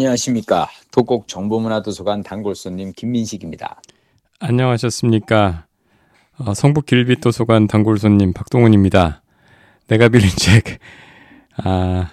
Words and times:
안녕하십니까. 0.00 0.66
도곡 0.92 1.28
정보문화도서관 1.28 2.22
단골손님 2.22 2.92
김민식입니다. 2.96 3.82
안녕하셨습니까. 4.38 5.66
어, 6.38 6.54
성북 6.54 6.86
길빛도서관 6.86 7.66
단골손님 7.66 8.32
박동훈입니다. 8.32 9.22
내가 9.88 10.08
빌린 10.08 10.30
책, 10.30 10.78
아, 11.58 12.10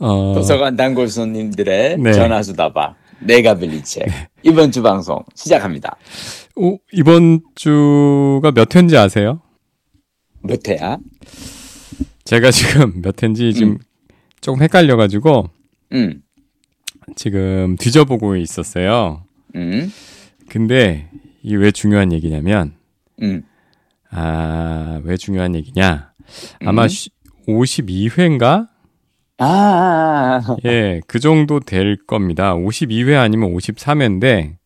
어... 0.00 0.34
도서관 0.34 0.74
단골손님들의 0.74 1.98
네. 1.98 2.12
전화수다방, 2.12 2.96
내가 3.20 3.54
빌린 3.54 3.84
책. 3.84 4.06
네. 4.06 4.28
이번 4.42 4.72
주 4.72 4.82
방송 4.82 5.22
시작합니다. 5.36 5.96
오, 6.56 6.78
이번 6.90 7.42
주가 7.54 8.50
몇 8.50 8.74
회인지 8.74 8.96
아세요? 8.96 9.40
몇 10.42 10.66
회야? 10.66 10.98
제가 12.24 12.50
지금 12.50 13.00
몇 13.00 13.22
회인지 13.22 13.54
지금 13.54 13.74
음. 13.74 13.78
조금 14.40 14.60
헷갈려가지고, 14.60 15.50
음. 15.92 16.23
지금 17.16 17.76
뒤져보고 17.76 18.36
있었어요. 18.36 19.24
음. 19.54 19.92
근데 20.48 21.08
이게 21.42 21.56
왜 21.56 21.70
중요한 21.70 22.12
얘기냐면, 22.12 22.74
음. 23.22 23.42
아, 24.10 25.00
왜 25.04 25.16
중요한 25.16 25.54
얘기냐? 25.54 26.12
아마 26.64 26.84
음. 26.84 26.88
52회인가? 27.46 28.68
아, 29.38 29.46
아, 29.46 30.42
아, 30.46 30.56
예, 30.64 31.00
그 31.06 31.18
정도 31.18 31.60
될 31.60 31.96
겁니다. 32.06 32.54
52회 32.54 33.18
아니면 33.18 33.52
53회인데. 33.54 34.56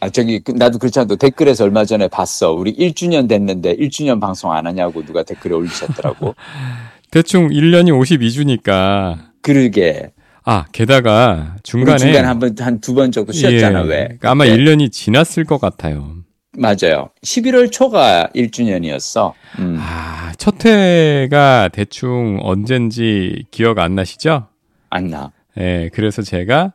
아, 0.00 0.08
저기, 0.08 0.40
그, 0.40 0.52
나도 0.52 0.78
그렇지 0.78 0.98
않아도 1.00 1.16
댓글에서 1.16 1.64
얼마 1.64 1.84
전에 1.84 2.08
봤어. 2.08 2.52
우리 2.52 2.74
1주년 2.74 3.28
됐는데 3.28 3.76
1주년 3.76 4.18
방송 4.18 4.52
안 4.52 4.66
하냐고 4.66 5.04
누가 5.04 5.22
댓글에 5.22 5.54
올리셨더라고. 5.54 6.34
대충 7.10 7.48
1년이 7.48 7.90
52주니까. 7.90 9.18
그러게. 9.42 10.12
아, 10.50 10.64
게다가 10.72 11.56
중간에 11.62 11.98
중간에 11.98 12.26
한번 12.26 12.54
한 12.58 12.80
두 12.80 12.94
번 12.94 13.12
정도 13.12 13.30
쉬었잖아, 13.32 13.84
예, 13.84 13.88
왜? 13.88 13.96
그러니까 14.04 14.30
아마 14.32 14.44
1년이 14.44 14.90
지났을 14.90 15.44
것 15.44 15.60
같아요. 15.60 16.16
맞아요. 16.58 17.10
11월 17.24 17.70
초가 17.70 18.30
1주년이었어. 18.34 19.32
음. 19.60 19.76
아, 19.78 20.32
첫 20.38 20.64
회가 20.64 21.68
대충 21.72 22.38
언젠지 22.42 23.44
기억 23.52 23.78
안 23.78 23.94
나시죠? 23.94 24.48
안 24.90 25.08
나. 25.08 25.30
예, 25.56 25.60
네, 25.60 25.90
그래서 25.92 26.22
제가 26.22 26.72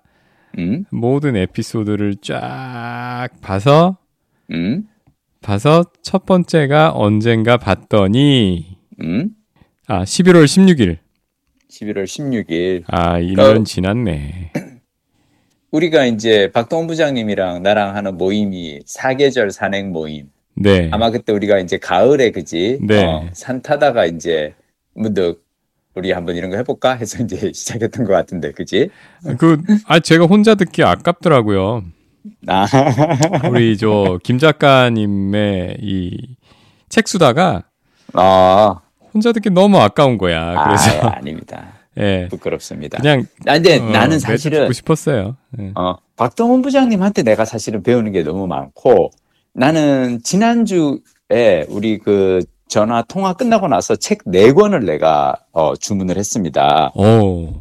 음? 0.57 0.85
모든 0.89 1.35
에피소드를 1.35 2.15
쫙 2.21 3.27
봐서 3.41 3.97
음? 4.51 4.83
봐서 5.41 5.83
첫 6.01 6.25
번째가 6.25 6.93
언젠가 6.95 7.57
봤더니 7.57 8.77
음? 9.01 9.31
아, 9.87 10.03
11월 10.03 10.45
16일. 10.45 10.97
11월 11.75 12.05
16일. 12.05 12.83
아, 12.87 13.19
1년 13.19 13.61
어, 13.61 13.63
지났네. 13.63 14.51
우리가 15.71 16.05
이제 16.05 16.49
박동원 16.53 16.87
부장님이랑 16.87 17.63
나랑 17.63 17.95
하는 17.95 18.17
모임이 18.17 18.79
사계절 18.85 19.51
산행 19.51 19.91
모임. 19.91 20.29
네. 20.55 20.89
아마 20.93 21.09
그때 21.11 21.33
우리가 21.33 21.59
이제 21.59 21.77
가을에 21.77 22.31
그지? 22.31 22.79
네. 22.81 23.03
어, 23.03 23.27
산 23.33 23.61
타다가 23.61 24.05
이제 24.05 24.53
문득 24.93 25.43
우리 25.95 26.11
한번 26.11 26.35
이런 26.37 26.49
거 26.49 26.57
해볼까 26.57 26.93
해서 26.95 27.21
이제 27.23 27.51
시작했던 27.53 28.05
것 28.05 28.13
같은데, 28.13 28.51
그지? 28.51 28.89
그, 29.37 29.61
아, 29.85 29.99
제가 29.99 30.25
혼자 30.25 30.55
듣기 30.55 30.83
아깝더라고요. 30.83 31.83
아. 32.47 32.65
우리 33.51 33.77
저 33.77 34.17
김 34.23 34.39
작가님의 34.39 35.77
이 35.81 36.35
책수다가 36.89 37.63
아. 38.13 38.81
혼자 39.15 39.31
듣기 39.31 39.49
너무 39.49 39.77
아까운 39.79 40.17
거야. 40.17 40.65
그래서 40.65 41.07
아, 41.07 41.15
아닙니다. 41.17 41.67
예. 41.97 42.27
부끄럽습니다. 42.29 42.97
그냥 42.97 43.25
아, 43.47 43.53
근데 43.53 43.79
어, 43.79 43.89
나는 43.89 44.19
사실은 44.19 44.59
듣고 44.59 44.73
싶었어요. 44.73 45.37
예. 45.59 45.71
어, 45.75 45.95
박동원 46.17 46.61
부장님한테 46.61 47.23
내가 47.23 47.45
사실은 47.45 47.81
배우는 47.81 48.11
게 48.11 48.23
너무 48.23 48.45
많고 48.47 49.11
나는 49.53 50.19
지난주에 50.21 51.65
우리 51.69 51.97
그 51.97 52.41
전화 52.67 53.01
통화 53.03 53.31
끝나고 53.33 53.69
나서 53.69 53.95
책 53.95 54.19
네 54.25 54.51
권을 54.51 54.85
내가 54.85 55.37
어, 55.53 55.75
주문을 55.77 56.17
했습니다. 56.17 56.91
오. 56.95 57.53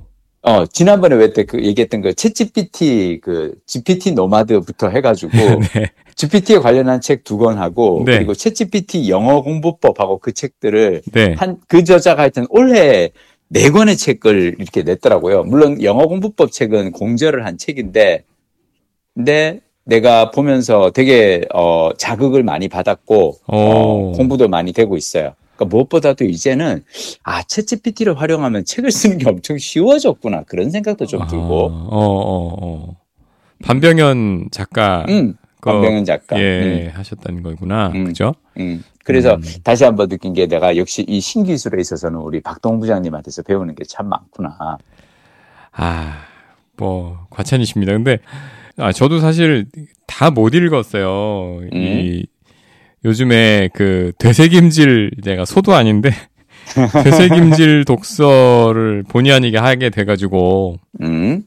어, 0.46 0.66
지난번에 0.66 1.16
왜 1.16 1.32
때 1.32 1.44
그 1.44 1.62
얘기했던 1.64 2.02
그 2.02 2.10
챗GPT 2.10 3.20
그 3.22 3.54
GPT 3.66 4.12
노마드부터 4.12 4.88
해가지고 4.90 5.32
네. 5.74 5.90
GPT에 6.16 6.58
관련한 6.58 7.00
책 7.00 7.24
두 7.24 7.38
권 7.38 7.58
하고 7.58 8.02
네. 8.04 8.16
그리고 8.18 8.32
챗GPT 8.34 9.08
영어 9.08 9.42
공부법하고 9.42 10.18
그 10.18 10.32
책들을 10.32 11.02
네. 11.12 11.34
한그 11.38 11.84
저자가 11.84 12.22
하여튼 12.22 12.46
올해 12.50 13.10
네 13.48 13.70
권의 13.70 13.96
책을 13.96 14.56
이렇게 14.58 14.82
냈더라고요. 14.82 15.44
물론 15.44 15.82
영어 15.82 16.06
공부법 16.06 16.52
책은 16.52 16.92
공저를 16.92 17.46
한 17.46 17.56
책인데, 17.56 18.24
근데 19.14 19.60
내가 19.84 20.30
보면서 20.30 20.90
되게 20.90 21.42
어, 21.54 21.90
자극을 21.96 22.42
많이 22.42 22.68
받았고 22.68 23.36
어, 23.46 24.12
공부도 24.16 24.48
많이 24.48 24.72
되고 24.72 24.96
있어요. 24.96 25.34
그러니까 25.56 25.64
무엇보다도 25.76 26.24
이제는 26.24 26.82
아 27.22 27.42
챗GPT를 27.42 28.16
활용하면 28.16 28.64
책을 28.64 28.90
쓰는 28.90 29.18
게 29.18 29.28
엄청 29.28 29.58
쉬워졌구나 29.58 30.42
그런 30.44 30.70
생각도 30.70 31.06
좀 31.06 31.26
들고. 31.26 31.70
아, 31.70 31.74
어, 31.74 31.98
어, 31.98 32.66
어. 32.90 32.96
반병현 33.62 34.48
작가. 34.50 35.04
음, 35.08 35.34
반병현 35.62 36.04
작가. 36.04 36.38
예, 36.38 36.90
음. 36.92 36.98
하셨다는 36.98 37.42
거구나. 37.42 37.92
음, 37.94 38.04
그죠? 38.06 38.34
음. 38.58 38.82
그래서 39.04 39.34
음. 39.36 39.42
다시 39.62 39.84
한번 39.84 40.08
느낀 40.08 40.32
게 40.32 40.46
내가 40.46 40.76
역시 40.76 41.04
이 41.06 41.20
신기술에 41.20 41.80
있어서는 41.80 42.18
우리 42.20 42.40
박동 42.40 42.80
부장님한테서 42.80 43.42
배우는 43.42 43.74
게 43.74 43.84
참 43.86 44.08
많구나. 44.08 44.78
아, 45.72 46.24
뭐 46.76 47.26
과찬이십니다. 47.30 47.92
근데 47.92 48.18
아 48.76 48.92
저도 48.92 49.20
사실 49.20 49.66
다 50.06 50.30
못 50.30 50.54
읽었어요. 50.54 51.60
음. 51.60 51.68
이 51.72 52.26
요즘에 53.04 53.68
그 53.74 54.12
되새김질 54.18 55.10
내가 55.22 55.44
소도 55.44 55.74
아닌데 55.74 56.10
되새김질 57.04 57.84
독서를 57.84 59.04
본의 59.08 59.32
아니게 59.32 59.58
하게 59.58 59.90
돼가지고 59.90 60.78
음. 61.02 61.42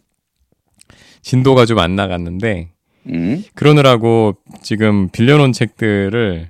진도가 1.22 1.66
좀 1.66 1.80
안 1.80 1.96
나갔는데 1.96 2.70
음. 3.08 3.44
그러느라고 3.56 4.36
지금 4.62 5.10
빌려놓은 5.10 5.52
책들을 5.54 6.50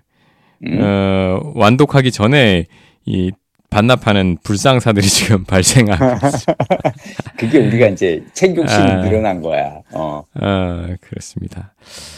음. 0.66 0.80
어, 0.82 1.52
완독하기 1.56 2.12
전에 2.12 2.66
이 3.06 3.32
반납하는 3.70 4.38
불상사들이 4.44 5.06
지금 5.08 5.44
발생하고 5.44 6.28
그게 7.38 7.60
우리가 7.60 7.88
이제 7.88 8.24
책 8.34 8.56
욕심이 8.56 8.82
아, 8.82 9.02
늘어난 9.02 9.42
거야. 9.42 9.82
어. 9.92 10.24
아, 10.34 10.88
그렇습니다. 11.02 11.74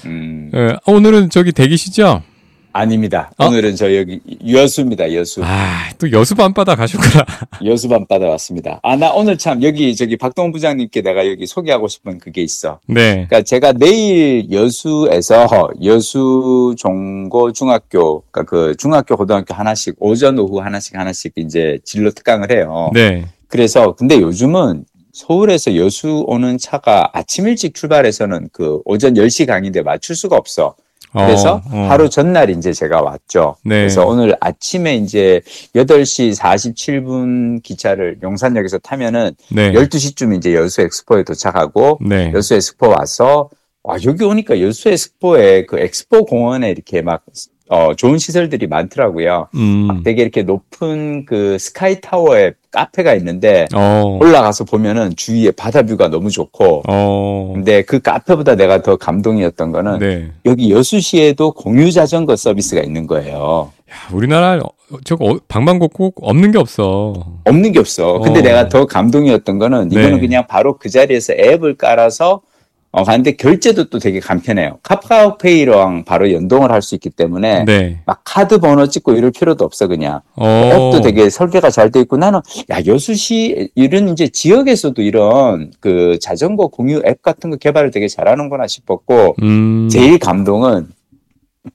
음. 0.06 0.52
어, 0.54 0.92
오늘은 0.92 1.30
저기 1.30 1.52
대기시죠? 1.52 2.24
아닙니다. 2.72 3.32
어? 3.38 3.48
오늘은 3.48 3.76
저 3.76 3.96
여기 3.96 4.20
여수입니다. 4.48 5.14
여수. 5.14 5.42
아, 5.44 5.90
또 5.98 6.12
여수 6.12 6.36
밤바다 6.36 6.76
가셨구나. 6.76 7.26
여수 7.66 7.90
밤바다 7.90 8.28
왔습니다. 8.28 8.80
아, 8.84 8.96
나 8.96 9.12
오늘 9.12 9.38
참 9.38 9.64
여기 9.64 9.96
저기 9.96 10.18
박동 10.18 10.52
부장님께 10.52 11.02
내가 11.02 11.28
여기 11.28 11.48
소개하고 11.48 11.88
싶은 11.88 12.20
그게 12.20 12.42
있어. 12.42 12.80
네. 12.86 13.26
그러니까 13.28 13.42
제가 13.42 13.74
내일 13.74 14.52
여수에서 14.52 15.70
여수 15.84 16.76
종고 16.78 17.52
중학교 17.52 18.22
그러니까 18.32 18.44
그 18.44 18.76
중학교 18.78 19.18
고등학교 19.18 19.54
하나씩 19.54 19.96
오전 20.00 20.38
오후 20.38 20.60
하나씩 20.60 20.96
하나씩 20.96 21.34
이제 21.38 21.80
진로 21.84 22.12
특강을 22.12 22.52
해요. 22.52 22.92
네. 22.94 23.26
그래서 23.48 23.96
근데 23.96 24.20
요즘은 24.22 24.86
서울에서 25.12 25.76
여수 25.76 26.24
오는 26.28 26.58
차가 26.58 27.10
아침 27.14 27.48
일찍 27.48 27.74
출발해서는 27.74 28.50
그 28.54 28.80
오전 28.86 29.16
10시 29.16 29.48
강의인데 29.48 29.82
맞출 29.82 30.16
수가 30.16 30.38
없어. 30.38 30.76
그래서 31.12 31.56
어, 31.56 31.62
어. 31.72 31.88
하루 31.90 32.10
전날 32.10 32.50
이제 32.50 32.72
제가 32.72 33.02
왔죠. 33.02 33.56
네. 33.64 33.80
그래서 33.80 34.06
오늘 34.06 34.36
아침에 34.40 34.96
이제 34.96 35.42
8시 35.76 36.38
47분 36.38 37.64
기차를 37.64 38.18
용산역에서 38.22 38.80
타면은 38.80 39.32
네. 39.52 39.72
12시쯤 39.74 40.38
이제 40.38 40.54
여수 40.54 40.82
엑스포에 40.82 41.24
도착하고 41.24 42.00
네. 42.02 42.32
여수 42.34 42.54
엑스포 42.54 42.90
와서 42.90 43.50
와, 43.84 43.98
여기 44.06 44.24
오니까 44.24 44.62
여수 44.62 44.90
엑스포에 44.90 45.66
그 45.66 45.80
엑스포 45.80 46.26
공원에 46.26 46.70
이렇게 46.70 47.02
막 47.02 47.24
어, 47.70 47.94
좋은 47.96 48.18
시설들이 48.18 48.68
많더라고요. 48.68 49.48
음. 49.56 50.02
되게 50.04 50.24
이렇게 50.24 50.44
높은 50.44 51.26
그 51.26 51.58
스카이 51.60 52.02
타워에 52.02 52.54
카페가 52.72 53.16
있는데 53.16 53.68
어. 53.74 54.18
올라가서 54.22 54.66
보면은 54.66 55.16
주위에 55.16 55.52
바다 55.52 55.82
view가 55.84 56.10
너무 56.10 56.30
좋고 56.30 56.84
어. 56.88 57.52
근데 57.54 57.82
그 57.82 58.00
카페보다 58.00 58.56
내가 58.56 58.82
더 58.82 58.96
감동이었던 58.96 59.72
거는 59.72 60.00
네. 60.00 60.32
여기 60.46 60.72
여수시에도 60.72 61.52
공유 61.54 61.92
자전거 61.92 62.36
서비스가 62.36 62.82
있는 62.82 63.08
거예요. 63.08 63.72
야, 63.90 63.96
우리나라 64.14 64.60
저거 65.04 65.26
어, 65.26 65.40
방방곡곡 65.48 66.16
없는 66.22 66.52
게 66.52 66.58
없어. 66.58 67.14
없는 67.46 67.72
게 67.72 67.80
없어. 67.80 68.20
근데 68.20 68.40
어. 68.40 68.44
내가 68.44 68.70
더 68.70 68.86
감동이었던 68.86 69.58
거는 69.60 69.92
이거는 69.92 70.14
네. 70.16 70.20
그냥 70.20 70.46
바로 70.48 70.78
그 70.78 70.90
자리에서 70.90 71.34
앱을 71.34 71.76
깔아서 71.76 72.42
어, 72.92 73.04
근데 73.04 73.34
결제도 73.34 73.84
또 73.90 74.00
되게 74.00 74.20
간편해요. 74.20 74.80
카카오페이랑 74.82 76.06
바로 76.06 76.32
연동을 76.32 76.72
할 76.72 76.82
수 76.82 76.96
있기 76.96 77.12
때문에 77.12 77.66
네. 77.66 78.02
막 78.06 78.22
카드 78.26 78.58
번호 78.60 78.88
찍고 78.88 79.14
이럴 79.14 79.30
필요도 79.32 79.64
없어 79.64 79.88
그냥. 79.88 80.22
오. 80.36 80.44
앱도 80.46 81.02
되게 81.02 81.30
설계가 81.30 81.70
잘 81.70 81.92
돼 81.92 82.00
있고 82.02 82.18
나는 82.18 82.40
야 82.72 82.80
여수시 82.86 83.70
이런 83.76 84.10
이제 84.10 84.28
지역에서도 84.28 85.00
이런 85.04 85.72
그 85.80 86.18
자전거 86.20 86.68
공유 86.68 87.02
앱 87.06 87.22
같은 87.22 87.52
거 87.52 87.58
개발을 87.58 87.92
되게 87.92 88.08
잘하는구나 88.08 88.66
싶었고 88.68 89.36
음. 89.44 89.88
제일 89.92 90.18
감동은 90.18 90.88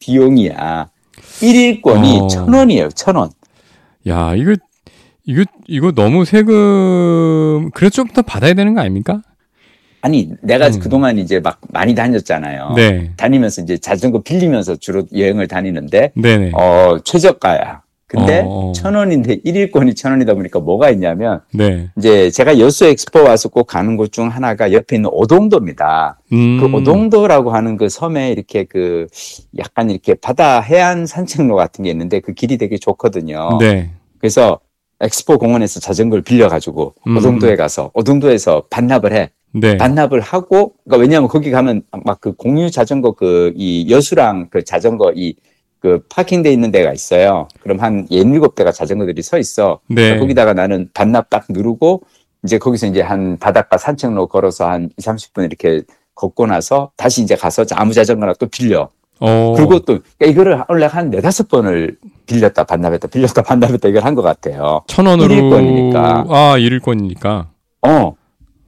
비용이야. 0.01 0.89
1일권이 1.41 2.23
어. 2.23 2.27
천 2.29 2.53
원이에요, 2.53 2.89
천 2.91 3.17
원. 3.17 3.31
야, 4.09 4.35
이거, 4.35 4.55
이거, 5.25 5.45
이거 5.67 5.93
너무 5.93 6.25
세금, 6.25 7.71
그래도 7.73 7.91
좀 7.95 8.09
더 8.09 8.23
받아야 8.23 8.55
되는 8.55 8.75
거 8.75 8.81
아닙니까? 8.81 9.23
아니, 10.05 10.29
내가 10.43 10.67
음. 10.67 10.79
그동안 10.81 11.17
이제 11.17 11.41
막 11.41 11.59
많이 11.71 11.95
다녔잖아요. 11.95 12.75
네. 12.77 13.11
다니면서 13.17 13.63
이제 13.63 13.79
자전거 13.79 14.21
빌리면서 14.21 14.77
주로 14.77 15.05
여행을 15.17 15.49
다니는데, 15.49 16.13
네네. 16.15 16.51
어, 16.53 16.99
최저가야. 17.03 17.81
근데 18.07 18.41
어, 18.41 18.69
어. 18.69 18.73
천 18.73 18.97
원인데 18.97 19.39
일일권이 19.45 19.95
천 19.95 20.13
원이다 20.13 20.35
보니까 20.35 20.61
뭐가 20.61 20.91
있냐면 20.91 21.41
네. 21.55 21.89
이제 21.97 22.31
제가 22.31 22.59
여수 22.59 22.85
엑스포 22.85 23.25
와서 23.25 23.49
꼭 23.49 23.65
가는 23.67 23.97
곳 23.97 24.13
중 24.13 24.29
하나가 24.29 24.73
옆에 24.73 24.97
있는 24.97 25.09
오동도입니다. 25.11 26.21
음. 26.33 26.61
그 26.61 26.67
오동도라고 26.77 27.51
하는 27.51 27.79
그 27.79 27.89
섬에 27.89 28.31
이렇게 28.31 28.65
그 28.65 29.07
약간 29.59 29.89
이렇게 29.91 30.15
바다 30.15 30.61
해안 30.61 31.07
산책로 31.07 31.57
같은 31.57 31.83
게 31.85 31.91
있는데 31.91 32.21
그 32.21 32.35
길이 32.35 32.59
되게 32.59 32.77
좋거든요. 32.77 33.57
네. 33.59 33.91
그래서 34.19 34.61
엑스포 35.01 35.39
공원에서 35.39 35.81
자전거를 35.81 36.23
빌려 36.23 36.49
가지고 36.49 36.95
음. 37.07 37.17
오동도에 37.17 37.57
가서 37.57 37.91
오동도에서 37.95 38.65
반납을 38.71 39.15
해. 39.15 39.31
네. 39.55 39.77
반납을 39.77 40.21
하고 40.21 40.75
그러니까 40.85 41.03
왜냐하면 41.03 41.29
거기 41.29 41.51
가면 41.51 41.83
막 42.05 42.21
그 42.21 42.33
공유 42.35 42.71
자전거 42.71 43.13
그 43.13 43.53
이 43.57 43.87
여수랑 43.91 44.49
그 44.51 44.65
자전거 44.65 45.13
이 45.15 45.35
그 45.81 46.03
파킹돼 46.09 46.51
있는 46.51 46.71
데가 46.71 46.95
있어요. 46.95 47.47
그럼 47.61 47.79
한 47.79 48.07
예닐곱 48.11 48.55
대가 48.55 48.73
자전거들이 48.73 49.21
서 49.21 49.37
있어. 49.39 49.81
네. 49.87 50.19
거기다가 50.19 50.55
나는 50.55 50.89
반납 50.95 51.29
딱 51.29 51.45
누르고 51.51 52.01
이제 52.43 52.57
거기서 52.57 52.87
이제 52.87 53.03
한 53.03 53.37
바닷가 53.39 53.77
산책로 53.77 54.29
걸어서 54.29 54.67
한 54.67 54.89
2, 54.97 55.03
30분 55.03 55.45
이렇게 55.45 55.83
걷고 56.15 56.47
나서 56.47 56.91
다시 56.97 57.21
이제 57.23 57.37
가서 57.37 57.67
아무 57.73 57.93
자전거나 57.93 58.33
또 58.41 58.47
빌려. 58.47 58.89
어. 59.21 59.53
그리고 59.57 59.79
또 59.81 59.99
그러니까 60.17 60.27
이거를 60.27 60.65
원래 60.71 60.87
한 60.87 61.11
네다섯 61.11 61.49
번을 61.49 61.99
빌렸다 62.25 62.65
반납했다 62.65 63.09
빌렸다 63.09 63.43
반납했다 63.43 63.87
이걸 63.91 64.05
한 64.05 64.15
것 64.15 64.23
같아요. 64.23 64.81
천 64.87 65.05
원으로 65.05 65.35
일권이니까. 65.35 66.25
아 66.31 66.57
일일권이니까. 66.57 67.51
어. 67.87 68.15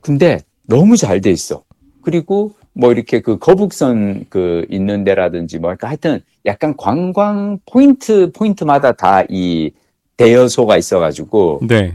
근데 0.03 0.41
너무 0.67 0.97
잘 0.97 1.21
돼 1.21 1.31
있어. 1.31 1.63
그리고 2.03 2.53
뭐 2.73 2.93
이렇게 2.93 3.21
그 3.21 3.39
거북선 3.39 4.27
그 4.29 4.67
있는 4.71 5.03
데라든지 5.05 5.59
뭐 5.59 5.75
하여튼 5.81 6.21
약간 6.45 6.77
관광 6.77 7.59
포인트 7.67 8.31
포인트마다 8.33 8.93
다 8.93 9.25
이 9.29 9.71
대여소가 10.17 10.77
있어가지고 10.79 11.61
네. 11.69 11.95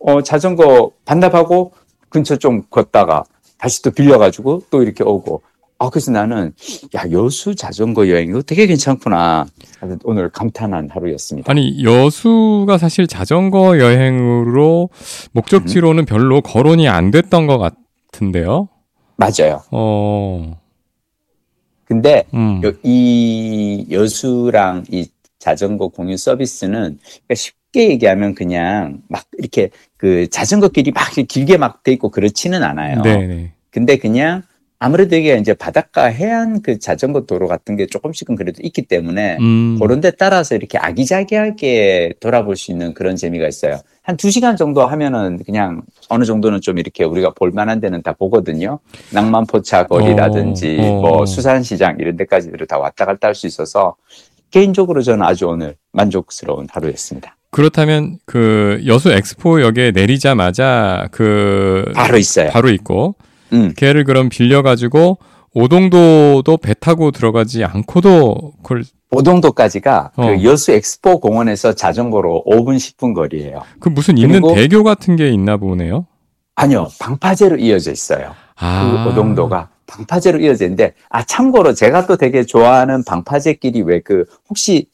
어 0.00 0.22
자전거 0.22 0.90
반납하고 1.04 1.72
근처 2.10 2.36
좀 2.36 2.62
걷다가 2.70 3.24
다시 3.58 3.82
또 3.82 3.90
빌려가지고 3.90 4.64
또 4.70 4.82
이렇게 4.82 5.02
오고 5.02 5.42
아 5.78 5.88
그래서 5.90 6.10
나는 6.10 6.52
야 6.94 7.04
여수 7.10 7.54
자전거 7.54 8.08
여행 8.08 8.28
이거 8.30 8.42
되게 8.42 8.66
괜찮구나 8.66 9.46
오늘 10.04 10.28
감탄한 10.28 10.90
하루였습니다. 10.90 11.50
아니 11.50 11.82
여수가 11.82 12.76
사실 12.78 13.06
자전거 13.06 13.78
여행으로 13.78 14.90
목적지로는 15.32 16.04
별로 16.04 16.40
거론이 16.40 16.88
안 16.88 17.10
됐던 17.10 17.46
것 17.46 17.58
같 17.58 17.74
은데요. 18.20 18.68
맞아요. 19.16 19.62
어. 19.70 20.58
근데 21.84 22.24
음. 22.34 22.60
이 22.82 23.86
여수랑 23.90 24.84
이 24.90 25.08
자전거 25.38 25.88
공유 25.88 26.16
서비스는 26.16 26.98
그러니까 27.00 27.34
쉽게 27.34 27.90
얘기하면 27.90 28.34
그냥 28.34 29.02
막 29.08 29.24
이렇게 29.38 29.70
그 29.96 30.28
자전거 30.28 30.68
길이 30.68 30.90
막 30.90 31.10
길게 31.12 31.56
막 31.56 31.82
돼 31.82 31.92
있고 31.92 32.10
그렇지는 32.10 32.62
않아요. 32.62 33.02
네네. 33.02 33.52
근데 33.70 33.96
그냥 33.96 34.42
아무래도 34.80 35.16
이게 35.16 35.36
이제 35.36 35.54
바닷가 35.54 36.04
해안 36.04 36.62
그 36.62 36.78
자전거 36.78 37.22
도로 37.22 37.48
같은 37.48 37.76
게 37.76 37.86
조금씩은 37.86 38.36
그래도 38.36 38.60
있기 38.62 38.82
때문에 38.82 39.38
음. 39.40 39.78
그런 39.80 40.00
데 40.00 40.12
따라서 40.12 40.54
이렇게 40.54 40.78
아기자기하게 40.78 42.14
돌아볼 42.20 42.56
수 42.56 42.70
있는 42.70 42.94
그런 42.94 43.16
재미가 43.16 43.48
있어요. 43.48 43.80
한 44.02 44.16
두 44.16 44.30
시간 44.30 44.56
정도 44.56 44.86
하면은 44.86 45.38
그냥 45.44 45.82
어느 46.08 46.24
정도는 46.24 46.60
좀 46.62 46.78
이렇게 46.78 47.04
우리가 47.04 47.34
볼 47.34 47.50
만한 47.50 47.78
데는 47.80 48.02
다 48.02 48.12
보거든요. 48.12 48.78
낭만포차 49.12 49.86
거리라든지 49.86 50.78
어, 50.80 50.84
어. 50.84 51.00
뭐 51.00 51.26
수산시장 51.26 51.96
이런 51.98 52.16
데까지를 52.16 52.66
다 52.66 52.78
왔다 52.78 53.04
갔다 53.04 53.28
할 53.28 53.34
수 53.34 53.46
있어서 53.46 53.96
개인적으로 54.50 55.02
저는 55.02 55.26
아주 55.26 55.46
오늘 55.46 55.74
만족스러운 55.92 56.68
하루였습니다. 56.70 57.36
그렇다면 57.50 58.18
그 58.24 58.80
여수 58.86 59.10
엑스포역에 59.12 59.90
내리자마자 59.90 61.08
그 61.10 61.84
바로 61.94 62.16
있어요. 62.16 62.48
바로 62.50 62.70
있고 62.70 63.14
음. 63.52 63.72
걔를 63.76 64.04
그럼 64.04 64.28
빌려가지고 64.28 65.18
오동도도 65.54 66.56
배 66.58 66.74
타고 66.74 67.10
들어가지 67.10 67.64
않고도 67.64 68.52
그걸 68.62 68.84
오동도까지가 69.10 70.12
어. 70.16 70.26
그 70.26 70.44
여수 70.44 70.72
엑스포 70.72 71.20
공원에서 71.20 71.72
자전거로 71.74 72.44
5분 72.46 72.76
10분 72.76 73.14
거리예요. 73.14 73.62
그 73.80 73.88
무슨 73.88 74.18
있는 74.18 74.42
대교 74.54 74.84
같은 74.84 75.16
게 75.16 75.30
있나 75.30 75.56
보네요. 75.56 76.06
아니요, 76.54 76.88
방파제로 77.00 77.56
이어져 77.56 77.90
있어요. 77.92 78.34
아. 78.56 79.02
그 79.04 79.10
오동도가 79.10 79.68
방파제로 79.86 80.40
이어져 80.40 80.64
있는데 80.66 80.92
아 81.08 81.24
참고로 81.24 81.72
제가 81.72 82.06
또 82.06 82.16
되게 82.16 82.44
좋아하는 82.44 83.02
방파제길이 83.04 83.82
왜 83.82 84.00
그 84.00 84.24
혹시 84.50 84.86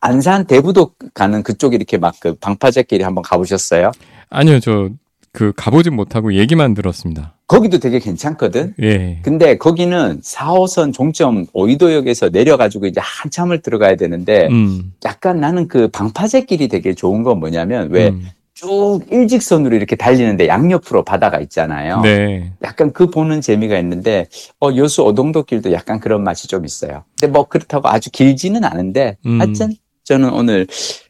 안산 0.00 0.46
대부도 0.46 0.92
가는 1.14 1.42
그쪽 1.42 1.74
이렇게 1.74 1.98
막 1.98 2.14
그 2.20 2.34
방파제길이 2.34 3.04
한번 3.04 3.22
가보셨어요? 3.22 3.92
아니요, 4.30 4.58
저 4.60 4.88
그 5.32 5.52
가보진 5.56 5.94
못하고 5.94 6.34
얘기만 6.34 6.74
들었습니다. 6.74 7.34
거기도 7.50 7.78
되게 7.78 7.98
괜찮거든. 7.98 8.74
예. 8.80 9.18
근데 9.22 9.58
거기는 9.58 10.20
4호선 10.20 10.92
종점 10.92 11.46
오이도역에서 11.52 12.28
내려가지고 12.28 12.86
이제 12.86 13.00
한참을 13.02 13.60
들어가야 13.60 13.96
되는데 13.96 14.46
음. 14.46 14.92
약간 15.04 15.40
나는 15.40 15.66
그 15.66 15.88
방파제 15.88 16.42
길이 16.42 16.68
되게 16.68 16.94
좋은 16.94 17.24
건 17.24 17.40
뭐냐면 17.40 17.90
왜 17.90 18.10
음. 18.10 18.24
쭉 18.54 19.00
일직선으로 19.10 19.74
이렇게 19.74 19.96
달리는데 19.96 20.46
양옆으로 20.46 21.02
바다가 21.02 21.40
있잖아요. 21.40 22.02
네. 22.02 22.52
약간 22.62 22.92
그 22.92 23.10
보는 23.10 23.40
재미가 23.40 23.76
있는데 23.80 24.28
어 24.60 24.70
여수 24.76 25.02
오동도 25.02 25.42
길도 25.42 25.72
약간 25.72 25.98
그런 25.98 26.22
맛이 26.22 26.46
좀 26.46 26.64
있어요. 26.64 27.02
근데 27.20 27.32
뭐 27.32 27.48
그렇다고 27.48 27.88
아주 27.88 28.12
길지는 28.12 28.62
않은데 28.62 29.16
음. 29.26 29.40
하여튼 29.40 29.74
저는 30.04 30.32
오늘 30.32 30.68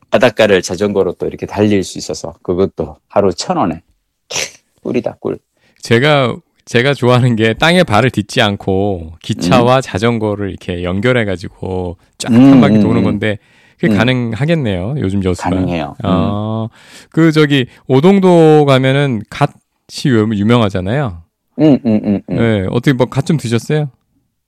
바닷가를 0.08 0.62
자전거로 0.62 1.12
또 1.18 1.26
이렇게 1.26 1.44
달릴 1.44 1.84
수 1.84 1.98
있어서 1.98 2.32
그것도 2.40 2.96
하루 3.08 3.30
천 3.34 3.58
원에 3.58 3.82
꿀이다 4.82 5.18
꿀. 5.20 5.38
제가 5.82 6.36
제가 6.64 6.94
좋아하는 6.94 7.36
게 7.36 7.54
땅에 7.54 7.82
발을 7.82 8.10
딛지 8.10 8.40
않고 8.42 9.14
기차와 9.22 9.76
음. 9.76 9.80
자전거를 9.82 10.50
이렇게 10.50 10.84
연결해 10.84 11.24
가지고 11.24 11.96
쫙한 12.18 12.54
음, 12.54 12.60
바퀴 12.60 12.76
음, 12.76 12.82
도는 12.82 12.98
음. 12.98 13.04
건데 13.04 13.38
그게 13.78 13.92
음. 13.92 13.98
가능하겠네요. 13.98 14.94
요즘 14.98 15.24
여수가. 15.24 15.50
가능해요. 15.50 15.96
어, 16.04 16.68
그 17.10 17.32
저기 17.32 17.66
오동도 17.88 18.66
가면은 18.66 19.22
갓이 19.30 19.48
유명하잖아요. 20.04 21.22
음, 21.60 21.78
음, 21.84 22.00
음, 22.04 22.20
음. 22.30 22.36
네, 22.36 22.66
어떻게 22.70 22.92
뭐 22.92 23.06
갓 23.06 23.26
좀 23.26 23.36
드셨어요? 23.36 23.90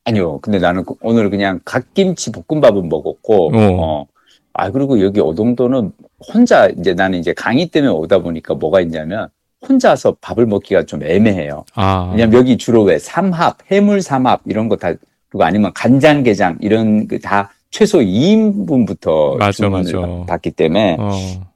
아니요. 0.04 0.38
근데 0.40 0.58
나는 0.58 0.84
그 0.84 0.94
오늘 1.00 1.30
그냥 1.30 1.60
갓김치 1.64 2.32
볶음밥은 2.32 2.88
먹었고, 2.88 3.56
어. 3.56 3.60
어. 3.80 4.06
아, 4.54 4.70
그리고 4.70 5.00
여기 5.00 5.20
오동도는 5.20 5.92
혼자 6.32 6.68
이제 6.68 6.92
나는 6.94 7.18
이제 7.18 7.32
강의 7.32 7.66
때문에 7.68 7.92
오다 7.92 8.18
보니까 8.18 8.54
뭐가 8.54 8.80
있냐면 8.82 9.28
혼자서 9.72 10.16
밥을 10.20 10.46
먹기가 10.46 10.84
좀 10.86 11.02
애매해요. 11.04 11.64
아. 11.74 12.10
왜냐면 12.12 12.34
여기 12.38 12.56
주로 12.58 12.82
왜 12.82 12.98
삼합, 12.98 13.58
해물 13.70 14.02
삼합 14.02 14.42
이런 14.46 14.68
거 14.68 14.76
다 14.76 14.92
그리고 15.28 15.44
아니면 15.44 15.72
간장게장 15.74 16.58
이런 16.60 17.06
그 17.08 17.20
다 17.20 17.52
최소 17.70 17.98
2인분부터 18.00 19.38
맞아, 19.38 19.68
맞아. 19.70 19.98
받기 20.26 20.50
때문에 20.50 20.96
어. 20.98 21.10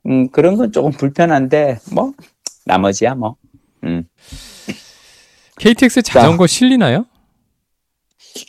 음, 0.06 0.28
그런 0.30 0.56
건 0.56 0.72
조금 0.72 0.90
불편한데 0.92 1.78
뭐 1.92 2.12
나머지야 2.64 3.14
뭐. 3.14 3.36
음. 3.84 4.04
KTX 5.58 6.02
자전거 6.02 6.46
자, 6.46 6.52
실리나요? 6.54 7.06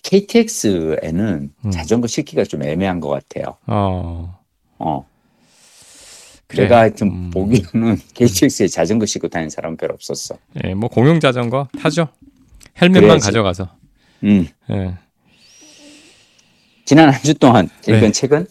KTX에는 0.04 1.52
음. 1.66 1.72
자전거 1.72 2.08
실기가 2.08 2.44
좀 2.44 2.64
애매한 2.64 3.00
것 3.00 3.10
같아요. 3.10 3.58
어. 3.68 4.38
어. 4.80 5.06
그래. 6.48 6.64
내가 6.64 6.80
하여튼 6.80 7.08
음. 7.08 7.30
보기로는 7.32 7.98
KTX에 8.14 8.68
자전거 8.70 9.06
싣고 9.06 9.28
다니는 9.28 9.50
사람은 9.50 9.78
별로 9.78 9.94
없었어. 9.94 10.38
예, 10.64 10.74
뭐 10.74 10.90
공용 10.90 11.20
자전거 11.20 11.68
타죠. 11.80 12.08
헬멧만 12.82 13.02
그래야지. 13.02 13.26
가져가서. 13.26 13.70
음. 14.24 14.48
예. 14.72 14.96
지난 16.86 17.10
한 17.10 17.22
주 17.22 17.34
동안 17.34 17.70
읽은 17.88 18.00
네. 18.00 18.12
책은 18.12 18.48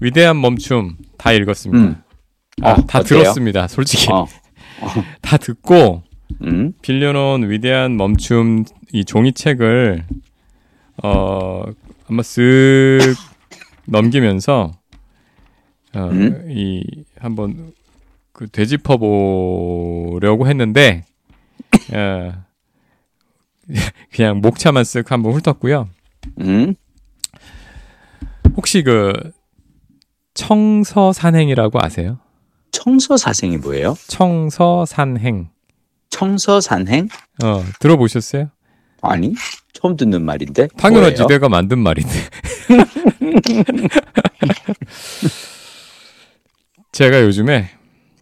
위대한 0.00 0.40
멈춤 0.40 0.96
다 1.18 1.32
읽었습니다. 1.32 1.82
음. 1.84 2.02
아, 2.62 2.72
어, 2.72 2.86
다 2.86 3.00
어때요? 3.00 3.20
들었습니다. 3.22 3.68
솔직히 3.68 4.10
어. 4.10 4.22
어. 4.22 4.88
다 5.20 5.36
듣고 5.36 6.02
음? 6.42 6.72
빌려놓은 6.80 7.50
위대한 7.50 7.96
멈춤 7.96 8.64
이 8.92 9.04
종이책을 9.04 10.06
어 11.02 11.64
한번 12.06 12.22
쓱 12.22 13.14
넘기면서 13.86 14.72
어, 15.94 16.08
음? 16.12 16.46
이 16.50 16.82
한번 17.20 17.72
그 18.32 18.48
되짚어 18.48 18.96
보려고 18.96 20.48
했는데 20.48 21.04
어, 21.94 22.32
그냥 24.12 24.40
목차만 24.40 24.82
쓱 24.82 25.08
한번 25.08 25.34
훑었고요. 25.34 25.88
음? 26.40 26.74
혹시 28.56 28.82
그 28.82 29.12
청서산행이라고 30.34 31.78
아세요? 31.82 32.18
청서사생이 32.72 33.58
뭐예요? 33.58 33.94
청서산행. 34.06 35.50
청서산행? 36.08 37.08
어, 37.44 37.62
들어보셨어요? 37.78 38.50
아니, 39.02 39.34
처음 39.72 39.96
듣는 39.96 40.24
말인데. 40.24 40.68
당연하지, 40.76 41.26
내가 41.26 41.48
만든 41.48 41.78
말인데. 41.78 42.12
제가 47.00 47.22
요즘에 47.22 47.66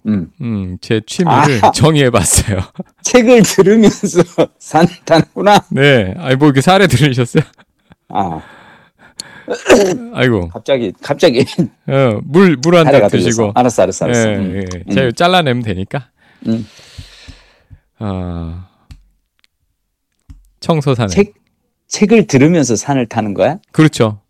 음. 0.06 0.30
음, 0.40 0.78
제 0.80 1.00
취미를 1.04 1.58
아, 1.64 1.72
정의해봤어요. 1.72 2.60
책을 3.02 3.42
들으면서 3.42 4.22
산타구나. 4.60 5.64
네, 5.70 6.14
아니 6.16 6.36
뭐 6.36 6.46
이렇게 6.46 6.60
사례 6.60 6.86
들으셨어요? 6.86 7.42
아, 8.10 8.40
아이고. 10.14 10.48
갑자기 10.50 10.92
갑자기. 11.02 11.44
어, 11.88 12.20
물물 12.22 12.76
한 12.76 12.86
잔 12.86 13.08
드시고. 13.10 13.50
알았어, 13.56 13.82
알았어, 13.82 14.04
알았어. 14.04 14.30
예, 14.30 14.36
음. 14.36 14.62
예. 14.62 14.94
제가 14.94 15.06
음. 15.08 15.12
잘라내면 15.12 15.62
되니까. 15.64 16.10
음. 16.46 16.64
어, 17.98 18.62
청소산에. 20.60 21.08
책 21.08 21.34
책을 21.88 22.28
들으면서 22.28 22.76
산을 22.76 23.06
타는 23.08 23.34
거야? 23.34 23.58
그렇죠. 23.72 24.20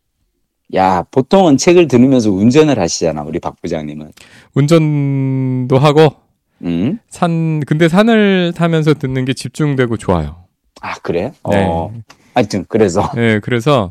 야, 0.75 1.03
보통은 1.11 1.57
책을 1.57 1.89
들으면서 1.89 2.31
운전을 2.31 2.79
하시잖아, 2.79 3.23
우리 3.23 3.39
박 3.41 3.61
부장님은. 3.63 4.13
운전도 4.55 5.79
하고, 5.79 6.15
음? 6.63 6.99
산, 7.09 7.61
근데 7.61 7.89
산을 7.89 8.53
타면서 8.55 8.95
듣는 8.95 9.25
게 9.25 9.33
집중되고 9.33 9.97
좋아요. 9.97 10.45
아, 10.81 10.95
그래? 11.03 11.33
네. 11.51 11.65
어. 11.67 11.93
하여튼, 12.35 12.65
그래서. 12.69 13.11
네, 13.15 13.41
그래서 13.41 13.91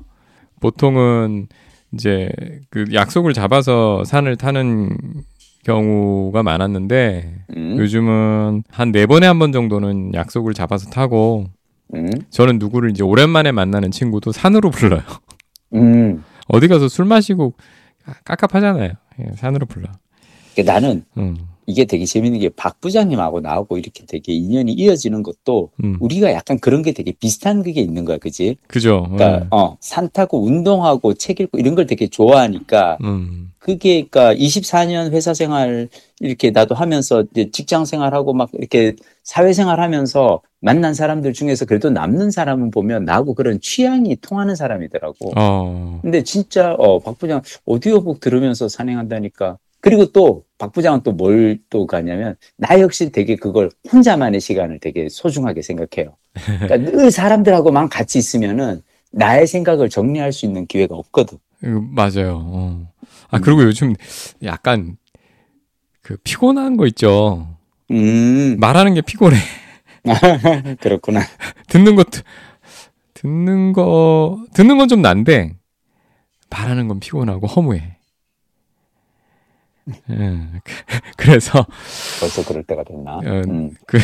보통은 0.59 1.47
이제 1.93 2.29
그 2.69 2.85
약속을 2.93 3.33
잡아서 3.33 4.03
산을 4.03 4.35
타는 4.35 4.95
경우가 5.65 6.43
많았는데, 6.43 7.33
음? 7.57 7.75
요즘은 7.79 8.63
한 8.69 8.91
네 8.91 9.05
번에 9.07 9.25
한 9.25 9.39
번 9.39 9.51
정도는 9.51 10.13
약속을 10.13 10.53
잡아서 10.53 10.89
타고, 10.91 11.45
음? 11.95 12.09
저는 12.29 12.59
누구를 12.59 12.91
이제 12.91 13.03
오랜만에 13.03 13.51
만나는 13.51 13.89
친구도 13.91 14.31
산으로 14.31 14.69
불러요. 14.69 15.01
음. 15.73 16.23
어디 16.47 16.67
가서 16.67 16.87
술 16.87 17.05
마시고 17.05 17.53
깝깝하잖아요. 18.23 18.93
예, 19.19 19.35
산으로 19.35 19.65
불러. 19.65 19.89
나는 20.65 21.03
음. 21.17 21.37
이게 21.67 21.85
되게 21.85 22.05
재밌는 22.05 22.39
게 22.39 22.49
박 22.55 22.79
부장님하고 22.81 23.41
나하고 23.41 23.77
이렇게 23.77 24.05
되게 24.07 24.33
인연이 24.33 24.71
이어지는 24.71 25.21
것도 25.21 25.69
음. 25.83 25.97
우리가 25.99 26.31
약간 26.31 26.57
그런 26.59 26.81
게 26.81 26.91
되게 26.93 27.11
비슷한 27.11 27.61
그게 27.61 27.81
있는 27.81 28.05
거야, 28.05 28.17
그지? 28.17 28.57
그죠. 28.67 29.03
그러니까 29.11 29.39
음. 29.43 29.47
어, 29.51 29.77
산 29.79 30.09
타고 30.11 30.43
운동하고 30.43 31.13
책 31.13 31.39
읽고 31.41 31.59
이런 31.59 31.75
걸 31.75 31.85
되게 31.85 32.07
좋아하니까 32.07 32.97
음. 33.03 33.51
그게 33.59 34.07
그러니까 34.09 34.33
24년 34.33 35.11
회사 35.11 35.33
생활 35.33 35.89
이렇게 36.21 36.51
나도 36.51 36.73
하면서 36.73 37.23
이제 37.31 37.51
직장 37.51 37.85
생활하고 37.85 38.33
막 38.33 38.49
이렇게 38.53 38.95
사회 39.23 39.51
생활 39.53 39.81
하면서 39.81 40.41
만난 40.61 40.93
사람들 40.93 41.33
중에서 41.33 41.65
그래도 41.65 41.89
남는 41.89 42.31
사람은 42.31 42.71
보면 42.71 43.03
나하고 43.05 43.33
그런 43.35 43.59
취향이 43.61 44.15
통하는 44.21 44.55
사람이더라고. 44.55 45.33
어. 45.35 45.99
근데 46.01 46.23
진짜 46.23 46.73
어, 46.79 46.99
박 46.99 47.19
부장 47.19 47.41
오디오북 47.65 48.21
들으면서 48.21 48.67
산행한다니까 48.69 49.57
그리고 49.81 50.11
또 50.11 50.45
박 50.59 50.71
부장은 50.73 51.03
또 51.03 51.15
뭘 51.15 51.59
또 51.69 51.85
가냐면 51.85 52.35
나 52.57 52.79
역시 52.79 53.11
되게 53.11 53.35
그걸 53.35 53.69
혼자만의 53.93 54.41
시간을 54.41 54.79
되게 54.79 55.07
소중하게 55.09 55.61
생각해요. 55.61 56.15
그러니까 56.33 56.77
늘 56.97 57.11
사람들하고만 57.11 57.89
같이 57.89 58.17
있으면은 58.17 58.81
나의 59.11 59.45
생각을 59.45 59.89
정리할 59.89 60.33
수 60.33 60.45
있는 60.47 60.65
기회가 60.65 60.95
없거든. 60.95 61.37
맞아요. 61.61 62.41
어. 62.47 62.91
아 63.29 63.39
그리고 63.39 63.61
음. 63.61 63.65
요즘 63.67 63.93
약간 64.43 64.97
그 66.01 66.17
피곤한 66.23 66.77
거 66.77 66.87
있죠. 66.87 67.55
음. 67.91 68.57
말하는 68.59 68.95
게 68.95 69.01
피곤해. 69.01 69.37
그렇구나. 70.81 71.21
듣는 71.69 71.95
것도 71.95 72.21
듣는 73.13 73.73
거 73.73 74.39
듣는 74.53 74.77
건 74.79 74.87
좀 74.87 75.01
난데 75.01 75.55
말하는 76.49 76.87
건 76.87 76.99
피곤하고 76.99 77.45
허무해. 77.47 77.96
예. 80.09 80.37
그래서 81.17 81.65
벌써 82.19 82.45
그럴 82.45 82.63
때가 82.63 82.83
됐나? 82.83 83.17
어, 83.17 83.41
음. 83.47 83.71
그 83.87 83.97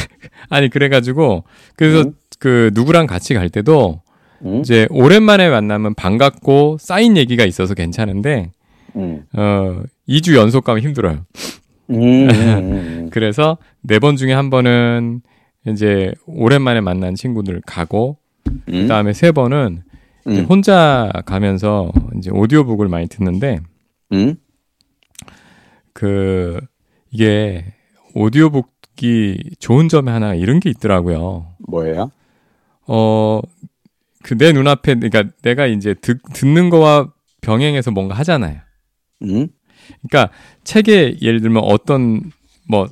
아니 0.49 0.69
그래가지고 0.69 1.43
그래서 1.75 2.01
음? 2.07 2.13
그 2.39 2.71
누구랑 2.73 3.07
같이 3.07 3.33
갈 3.33 3.49
때도 3.49 4.01
음? 4.45 4.59
이제 4.61 4.87
오랜만에 4.89 5.49
만나면 5.49 5.93
반갑고 5.95 6.77
쌓인 6.79 7.17
얘기가 7.17 7.45
있어서 7.45 7.73
괜찮은데 7.73 8.51
음. 8.95 9.23
어 9.33 9.81
2주 10.07 10.35
연속 10.35 10.63
가면 10.63 10.83
힘들어요. 10.83 11.25
음, 11.89 12.29
음, 12.29 13.09
그래서 13.11 13.57
네 13.81 13.99
번 13.99 14.15
중에 14.15 14.33
한 14.33 14.49
번은 14.49 15.21
이제 15.67 16.13
오랜만에 16.25 16.81
만난 16.81 17.15
친구들 17.15 17.61
가고 17.65 18.17
그 18.65 18.87
다음에 18.87 19.13
세 19.13 19.31
번은 19.31 19.83
혼자 20.47 21.11
가면서 21.25 21.91
이제 22.17 22.29
오디오북을 22.31 22.87
많이 22.87 23.07
듣는데 23.07 23.59
그 26.03 26.59
이게 27.11 27.63
오디오북이 28.13 29.55
좋은 29.59 29.87
점이 29.87 30.09
하나 30.09 30.35
이런 30.35 30.59
게 30.59 30.69
있더라고요. 30.69 31.47
뭐예요? 31.69 32.11
어, 32.87 33.39
그 34.21 34.35
내 34.35 34.51
눈앞에 34.51 34.95
그러니까 34.95 35.23
내가 35.43 35.65
이제 35.65 35.93
듣, 35.93 36.19
듣는 36.33 36.69
거와 36.69 37.13
병행해서 37.39 37.91
뭔가 37.91 38.15
하잖아요. 38.15 38.59
음? 39.21 39.47
그러니까 40.09 40.33
책에 40.65 41.15
예를 41.21 41.39
들면 41.39 41.63
어떤 41.63 42.19
뭐 42.67 42.89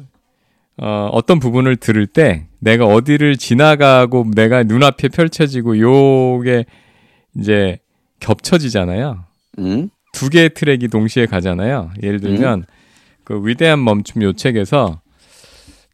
어, 0.78 1.10
어떤 1.12 1.40
부분을 1.40 1.76
들을 1.76 2.08
때 2.08 2.48
내가 2.60 2.86
어디를 2.86 3.36
지나가고 3.36 4.32
내가 4.34 4.64
눈앞에 4.64 5.10
펼쳐지고 5.10 5.80
요게 5.80 6.64
이제 7.38 7.78
겹쳐지잖아요. 8.22 9.26
음? 9.60 9.90
두 10.14 10.30
개의 10.30 10.54
트랙이 10.54 10.88
동시에 10.88 11.26
가잖아요. 11.26 11.92
예를 12.02 12.22
들면 12.22 12.60
음? 12.60 12.81
그 13.24 13.46
위대한 13.46 13.84
멈춤 13.84 14.22
요 14.24 14.34
책에서 14.34 15.02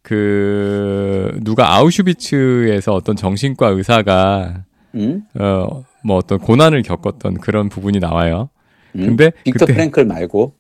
그 0.01 1.38
누가 1.41 1.75
아우슈비츠에서 1.75 2.93
어떤 2.93 3.15
정신과 3.15 3.67
의사가 3.69 4.63
음? 4.96 5.24
어뭐 5.38 6.15
어떤 6.17 6.39
고난을 6.39 6.81
겪었던 6.84 7.36
그런 7.36 7.69
부분이 7.69 8.00
나와요. 8.00 8.50
음? 8.96 9.05
근데 9.05 9.31
빅터 9.43 9.65
그때, 9.65 9.74
프랭클 9.74 10.05
말고 10.05 10.55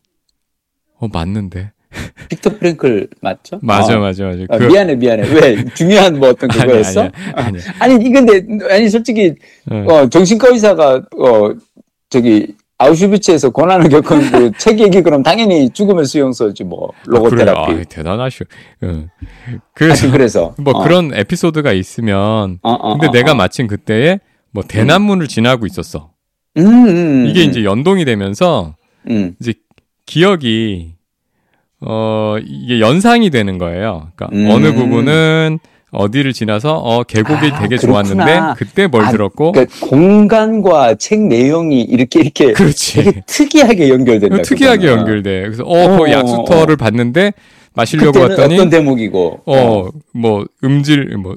어 0.99 1.07
맞는데 1.07 1.71
빅터 2.29 2.57
프랭클 2.57 3.07
맞죠? 3.21 3.59
맞아, 3.63 3.97
어. 3.97 4.01
맞아, 4.01 4.25
맞아. 4.25 4.43
아, 4.49 4.57
그... 4.57 4.65
미안해, 4.65 4.95
미안해. 4.95 5.33
왜 5.33 5.65
중요한 5.73 6.19
뭐 6.19 6.29
어떤 6.29 6.49
그거였어? 6.49 7.09
아니, 7.33 7.59
아니, 7.79 7.97
아니, 7.97 8.11
근데 8.11 8.45
아니 8.69 8.89
솔직히 8.89 9.33
어, 9.71 9.93
어 9.93 10.09
정신과 10.09 10.49
의사가 10.49 11.03
어 11.17 11.53
저기 12.09 12.53
아우슈비츠에서 12.79 13.49
고난을 13.49 13.89
겪은 13.89 14.31
그 14.31 14.51
책 14.57 14.79
얘기 14.79 15.01
그럼 15.01 15.23
당연히 15.23 15.69
죽음의 15.69 16.05
수용소지 16.05 16.63
뭐 16.63 16.91
로고테라피. 17.05 17.71
아. 17.71 17.75
아, 17.75 17.83
대단하시오. 17.89 18.45
응. 18.83 19.09
그래서 19.73 20.11
그래서 20.11 20.55
뭐 20.57 20.73
어. 20.75 20.83
그런 20.83 21.11
에피소드가 21.13 21.73
있으면 21.73 22.59
어, 22.61 22.71
어, 22.71 22.93
근데 22.93 23.07
어, 23.07 23.11
내가 23.11 23.31
어. 23.31 23.35
마침 23.35 23.67
그때에 23.67 24.19
뭐 24.51 24.63
대난문을 24.67 25.25
음. 25.25 25.27
지나고 25.27 25.65
있었어. 25.65 26.11
음, 26.57 26.65
음, 26.65 26.87
음, 26.87 27.25
이게 27.27 27.43
이제 27.43 27.63
연동이 27.63 28.05
되면서 28.05 28.75
음. 29.09 29.35
이제 29.39 29.53
기억이 30.05 30.93
어 31.81 32.37
이게 32.43 32.79
연상이 32.79 33.29
되는 33.29 33.57
거예요. 33.57 34.11
그러니까 34.15 34.35
음. 34.35 34.49
어느 34.51 34.73
부분은 34.73 35.59
어디를 35.97 36.33
지나서 36.33 36.77
어 36.77 37.03
계곡이 37.03 37.51
아, 37.51 37.59
되게 37.61 37.77
그렇구나. 37.77 38.03
좋았는데 38.03 38.41
그때 38.57 38.87
뭘 38.87 39.05
아, 39.05 39.11
들었고 39.11 39.51
그러니까 39.51 39.87
공간과 39.87 40.95
책 40.95 41.21
내용이 41.21 41.81
이렇게 41.81 42.19
이렇게 42.21 42.53
그렇지. 42.53 43.03
되게 43.03 43.21
특이하게 43.25 43.89
연결된다. 43.89 44.41
특이하게 44.43 44.87
그거는. 44.87 44.99
연결돼. 44.99 45.41
그래서 45.43 45.63
어, 45.63 45.97
그 45.97 46.11
약수터를 46.11 46.73
어. 46.73 46.77
봤는데 46.77 47.33
마시려고 47.73 48.19
왔더니 48.19 48.55
어떤 48.55 48.69
대목이고 48.69 49.41
어뭐 49.45 50.41
어. 50.41 50.45
음질 50.63 51.17
뭐 51.17 51.35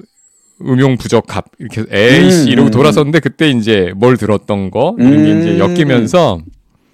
음용 0.63 0.97
부적합 0.97 1.47
이렇게 1.59 1.85
에이씨 1.91 2.45
음, 2.45 2.49
이러고 2.49 2.69
음. 2.69 2.71
돌아섰는데 2.71 3.21
그때 3.21 3.51
이제 3.51 3.93
뭘 3.97 4.17
들었던 4.17 4.71
거 4.71 4.95
이런 4.99 5.25
게 5.25 5.39
이제 5.41 5.51
음. 5.53 5.59
엮이면서 5.59 6.41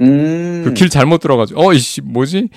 음. 0.00 0.62
그길 0.64 0.88
잘못 0.88 1.18
들어가지고 1.18 1.60
어 1.60 1.72
이씨 1.72 2.00
뭐지? 2.02 2.48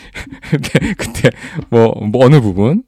그때 0.97 1.29
뭐, 1.69 1.93
뭐 2.11 2.25
어느 2.25 2.41
부분 2.41 2.83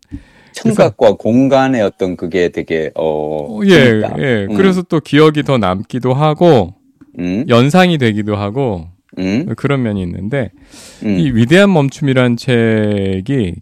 청각과 0.53 1.13
공간의 1.13 1.81
어떤 1.81 2.15
그게 2.17 2.49
되게 2.49 2.91
어, 2.95 3.59
어 3.59 3.61
예. 3.65 4.01
예. 4.19 4.47
음. 4.49 4.55
그래서 4.55 4.81
또 4.81 4.99
기억이 4.99 5.43
더 5.43 5.57
남기도 5.57 6.13
하고 6.13 6.75
음? 7.19 7.45
연상이 7.49 7.97
되기도 7.97 8.35
하고 8.35 8.87
음? 9.17 9.53
그런 9.55 9.83
면이 9.83 10.01
있는데 10.03 10.51
음. 11.03 11.19
이 11.19 11.31
위대한 11.31 11.71
멈춤이란 11.73 12.37
책이 12.37 13.55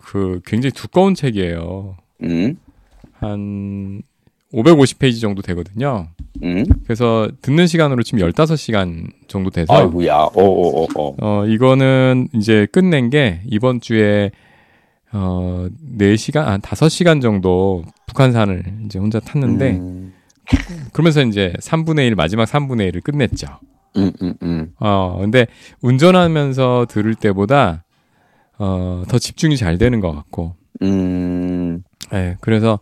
그 0.00 0.40
굉장히 0.44 0.72
두꺼운 0.72 1.14
책이에요. 1.14 1.96
음? 2.22 2.56
한 3.12 4.02
550페이지 4.52 5.20
정도 5.20 5.42
되거든요. 5.42 6.08
음? 6.42 6.64
그래서 6.84 7.30
듣는 7.40 7.66
시간으로 7.66 8.02
지금 8.02 8.20
15시간 8.20 9.10
정도 9.28 9.50
돼서 9.50 9.72
아이고야. 9.72 10.30
오, 10.34 10.40
오, 10.42 10.86
오, 10.94 11.16
어, 11.20 11.46
이거는 11.46 12.28
이제 12.34 12.66
끝낸 12.70 13.10
게 13.10 13.40
이번 13.46 13.80
주에 13.80 14.30
어, 15.12 15.66
4시간, 15.98 16.46
아, 16.46 16.58
5시간 16.58 17.20
정도 17.20 17.84
북한산을 18.06 18.64
이제 18.86 18.98
혼자 18.98 19.20
탔는데, 19.20 19.72
음. 19.72 20.12
그러면서 20.92 21.22
이제 21.22 21.52
3분의 21.60 22.06
1, 22.08 22.14
마지막 22.14 22.44
3분의 22.48 22.90
1을 22.92 23.02
끝냈죠. 23.04 23.46
음, 23.96 24.10
음, 24.22 24.34
음. 24.42 24.72
어, 24.78 25.18
근데 25.20 25.46
운전하면서 25.82 26.86
들을 26.88 27.14
때보다, 27.14 27.84
어, 28.58 29.02
더 29.08 29.18
집중이 29.18 29.56
잘 29.56 29.76
되는 29.78 30.00
것 30.00 30.12
같고, 30.12 30.56
음. 30.82 31.82
네, 32.10 32.36
그래서, 32.40 32.78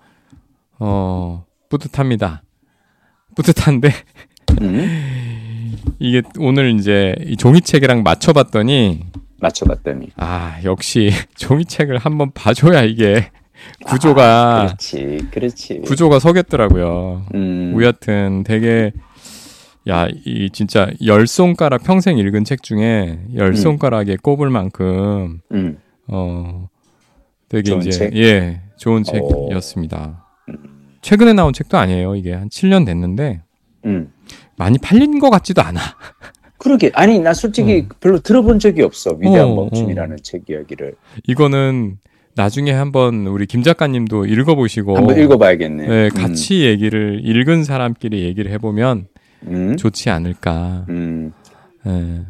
어, 0.79 1.45
뿌듯합니다. 1.69 2.43
뿌듯한데, 3.35 3.91
음? 4.61 5.77
이게 5.99 6.23
오늘 6.39 6.79
이제 6.79 7.15
이 7.27 7.37
종이책이랑 7.37 8.03
맞춰봤더니, 8.03 9.05
맞춰봤더니. 9.41 10.11
아, 10.17 10.59
역시 10.65 11.11
종이책을 11.37 11.99
한번 11.99 12.31
봐줘야 12.33 12.83
이게 12.83 13.31
구조가. 13.87 14.23
아, 14.23 14.67
그렇지, 14.67 15.19
그렇지. 15.31 15.81
구조가 15.81 16.19
서겠더라고요. 16.19 17.27
음. 17.35 17.73
우여튼 17.75 18.45
되게, 18.45 18.93
야, 19.89 20.09
이 20.25 20.51
진짜 20.51 20.91
열 21.05 21.27
손가락 21.27 21.83
평생 21.85 22.19
읽은 22.19 22.45
책 22.45 22.63
중에 22.63 23.21
열 23.35 23.49
음. 23.49 23.55
손가락에 23.55 24.13
음. 24.13 24.17
꼽을 24.23 24.51
만큼, 24.51 25.41
음. 25.53 25.79
어, 26.07 26.69
되게 27.49 27.75
이제, 27.77 27.91
책? 27.91 28.17
예, 28.17 28.61
좋은 28.77 29.03
책이었습니다. 29.03 30.27
음. 30.49 30.57
최근에 31.03 31.33
나온 31.33 31.53
책도 31.53 31.79
아니에요. 31.79 32.15
이게 32.15 32.35
한 32.35 32.49
7년 32.49 32.87
됐는데, 32.87 33.43
음. 33.87 34.13
많이 34.57 34.79
팔린 34.79 35.19
것 35.19 35.31
같지도 35.31 35.63
않아. 35.63 35.81
그러게 36.61 36.91
아니 36.95 37.19
나 37.19 37.33
솔직히 37.33 37.81
음. 37.81 37.89
별로 38.01 38.19
들어본 38.21 38.59
적이 38.59 38.83
없어 38.83 39.17
위대한 39.19 39.49
어, 39.49 39.55
멈춤이라는 39.55 40.13
어. 40.13 40.23
책 40.23 40.43
이야기를 40.49 40.95
이거는 41.27 41.97
나중에 42.37 42.71
한번 42.71 43.27
우리 43.27 43.47
김 43.47 43.63
작가님도 43.63 44.27
읽어보시고 44.27 44.97
한번 44.97 45.19
읽어봐야겠네. 45.19 45.87
네, 45.89 46.05
음. 46.05 46.09
같이 46.11 46.67
얘기를 46.67 47.21
읽은 47.25 47.65
사람끼리 47.65 48.25
얘기를 48.25 48.53
해보면 48.53 49.07
음. 49.47 49.77
좋지 49.79 50.11
않을까. 50.11 50.85
음. 50.91 51.33
네. 51.85 52.21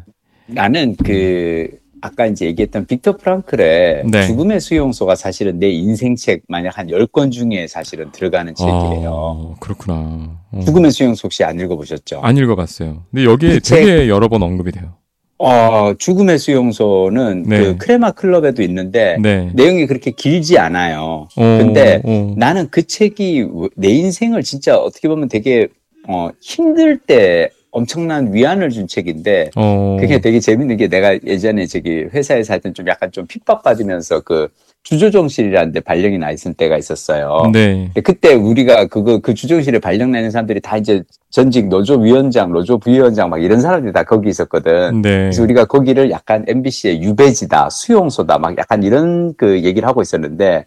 나는 0.47 0.95
그 1.03 1.67
아까 2.01 2.25
이제 2.25 2.47
얘기했던 2.47 2.87
빅터 2.87 3.17
프랑클의 3.17 4.03
네. 4.07 4.27
죽음의 4.27 4.59
수용소가 4.59 5.15
사실은 5.15 5.59
내 5.59 5.69
인생책 5.69 6.43
만약 6.47 6.77
한 6.77 6.87
10권 6.87 7.31
중에 7.31 7.67
사실은 7.67 8.11
들어가는 8.11 8.55
책이에요. 8.55 9.09
어, 9.11 9.55
그렇구나. 9.59 10.39
어. 10.51 10.59
죽음의 10.65 10.91
수용소 10.91 11.27
혹시 11.27 11.43
안 11.43 11.59
읽어보셨죠? 11.59 12.21
안 12.21 12.37
읽어봤어요. 12.37 13.03
근데 13.11 13.25
여기에 13.25 13.49
그 13.53 13.59
되게 13.61 13.85
책, 13.85 14.09
여러 14.09 14.27
번 14.27 14.41
언급이 14.41 14.71
돼요. 14.71 14.95
어, 15.37 15.93
죽음의 15.97 16.39
수용소는 16.39 17.43
네. 17.43 17.59
그 17.59 17.77
크레마 17.77 18.11
클럽에도 18.11 18.61
있는데 18.63 19.17
네. 19.21 19.51
내용이 19.53 19.87
그렇게 19.87 20.11
길지 20.11 20.57
않아요. 20.57 21.27
오, 21.35 21.41
근데 21.41 22.01
오. 22.03 22.33
나는 22.37 22.67
그 22.69 22.85
책이 22.85 23.47
내 23.75 23.89
인생을 23.89 24.43
진짜 24.43 24.77
어떻게 24.77 25.07
보면 25.07 25.29
되게 25.29 25.67
어, 26.07 26.29
힘들 26.41 26.97
때 26.97 27.49
엄청난 27.71 28.33
위안을 28.33 28.69
준 28.69 28.87
책인데 28.87 29.51
어... 29.55 29.97
그게 29.99 30.19
되게 30.19 30.39
재밌는 30.39 30.77
게 30.77 30.87
내가 30.87 31.17
예전에 31.25 31.65
저기 31.65 32.05
회사에서 32.13 32.53
하여튼 32.53 32.73
좀 32.73 32.87
약간 32.87 33.11
좀 33.11 33.25
핍박받으면서 33.27 34.21
그 34.21 34.49
주조정실이라는 34.83 35.73
데 35.73 35.79
발령이 35.79 36.17
나 36.17 36.31
있을 36.31 36.53
때가 36.53 36.77
있었어요. 36.77 37.51
네. 37.53 37.91
그때 38.03 38.33
우리가 38.33 38.87
그거 38.87 39.19
그 39.19 39.33
주조정실에 39.33 39.79
발령 39.79 40.11
내는 40.11 40.31
사람들이 40.31 40.59
다 40.59 40.77
이제 40.77 41.03
전직 41.29 41.67
노조 41.67 41.99
위원장, 41.99 42.51
노조 42.51 42.79
부위원장 42.79 43.29
막 43.29 43.41
이런 43.41 43.61
사람들이 43.61 43.93
다 43.93 44.03
거기 44.03 44.29
있었거든. 44.29 45.01
네. 45.01 45.09
그래서 45.09 45.43
우리가 45.43 45.65
거기를 45.65 46.09
약간 46.09 46.43
MBC의 46.47 47.01
유배지다, 47.03 47.69
수용소다 47.69 48.39
막 48.39 48.57
약간 48.57 48.81
이런 48.81 49.35
그 49.35 49.61
얘기를 49.63 49.87
하고 49.87 50.01
있었는데 50.01 50.65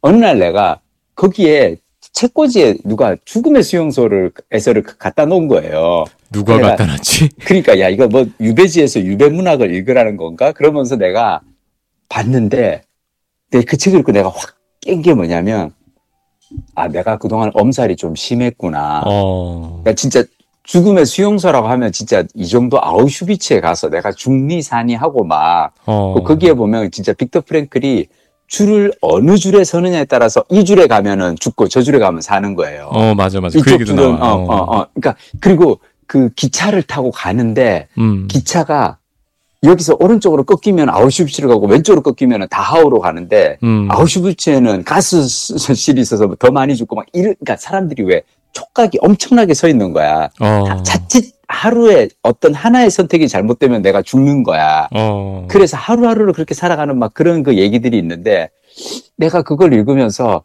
어느 0.00 0.16
날 0.16 0.38
내가 0.38 0.80
거기에 1.16 1.76
책꽂이에 2.16 2.78
누가 2.84 3.14
죽음의 3.26 3.62
수용소를 3.62 4.32
에서를 4.50 4.82
갖다 4.82 5.26
놓은 5.26 5.48
거예요. 5.48 6.04
누가 6.32 6.58
갖다 6.58 6.86
놨지? 6.86 7.28
그러니까 7.44 7.78
야 7.78 7.90
이거 7.90 8.08
뭐 8.08 8.24
유배지에서 8.40 9.00
유배 9.00 9.28
문학을 9.28 9.72
읽으라는 9.74 10.16
건가? 10.16 10.52
그러면서 10.52 10.96
내가 10.96 11.42
봤는데 12.08 12.80
그 13.50 13.76
책을 13.76 14.00
읽고 14.00 14.12
내가 14.12 14.30
확 14.30 14.56
깬 14.80 15.02
게 15.02 15.14
뭐냐면 15.14 15.72
아 16.76 16.86
내가 16.88 17.18
그동안 17.18 17.50
엄살이 17.54 17.96
좀 17.96 18.14
심했구나. 18.14 19.02
어... 19.04 19.80
그러니까 19.82 19.94
진짜 19.94 20.22
죽음의 20.62 21.06
수용소라고 21.06 21.66
하면 21.66 21.90
진짜 21.92 22.24
이 22.34 22.46
정도 22.46 22.78
아우슈비츠에 22.80 23.60
가서 23.60 23.90
내가 23.90 24.12
중리산이 24.12 24.94
하고 24.94 25.24
막 25.24 25.72
어... 25.86 26.14
거기에 26.22 26.54
보면 26.54 26.92
진짜 26.92 27.12
빅터 27.12 27.40
프랭클이 27.42 28.06
줄을 28.46 28.92
어느 29.00 29.36
줄에 29.36 29.64
서느냐에 29.64 30.04
따라서 30.04 30.44
이 30.50 30.64
줄에 30.64 30.86
가면은 30.86 31.36
죽고 31.38 31.68
저 31.68 31.82
줄에 31.82 31.98
가면 31.98 32.20
사는 32.20 32.54
거예요. 32.54 32.88
어 32.92 33.14
맞아 33.14 33.40
맞아. 33.40 33.58
그 33.60 33.68
이쪽 33.68 33.78
그 33.78 33.84
줄은 33.84 34.22
어, 34.22 34.26
어 34.26 34.44
어, 34.44 34.78
어. 34.78 34.86
그러니까 34.94 35.16
그리고 35.40 35.80
그 36.06 36.30
기차를 36.30 36.82
타고 36.82 37.10
가는데 37.10 37.88
음. 37.98 38.28
기차가 38.28 38.98
여기서 39.64 39.96
오른쪽으로 39.98 40.44
꺾이면 40.44 40.88
아우슈비츠로 40.88 41.48
가고 41.48 41.66
왼쪽으로 41.66 42.02
꺾이면 42.02 42.46
다하우로 42.50 43.00
가는데 43.00 43.58
음. 43.64 43.88
아우슈비츠에는 43.90 44.84
가스실이 44.84 46.00
있어서 46.00 46.32
더 46.38 46.50
많이 46.50 46.76
죽고 46.76 46.94
막 46.94 47.06
이런 47.12 47.34
그러니까 47.40 47.56
사람들이 47.56 48.04
왜 48.04 48.22
촉각이 48.56 48.98
엄청나게 49.02 49.52
서 49.54 49.68
있는 49.68 49.92
거야. 49.92 50.30
어. 50.40 50.82
자칫 50.82 51.34
하루에 51.46 52.08
어떤 52.22 52.54
하나의 52.54 52.90
선택이 52.90 53.28
잘못되면 53.28 53.82
내가 53.82 54.02
죽는 54.02 54.42
거야. 54.42 54.88
어. 54.94 55.46
그래서 55.48 55.76
하루하루를 55.76 56.32
그렇게 56.32 56.54
살아가는 56.54 56.98
막 56.98 57.12
그런 57.12 57.42
그 57.42 57.56
얘기들이 57.56 57.98
있는데 57.98 58.48
내가 59.16 59.42
그걸 59.42 59.72
읽으면서 59.74 60.42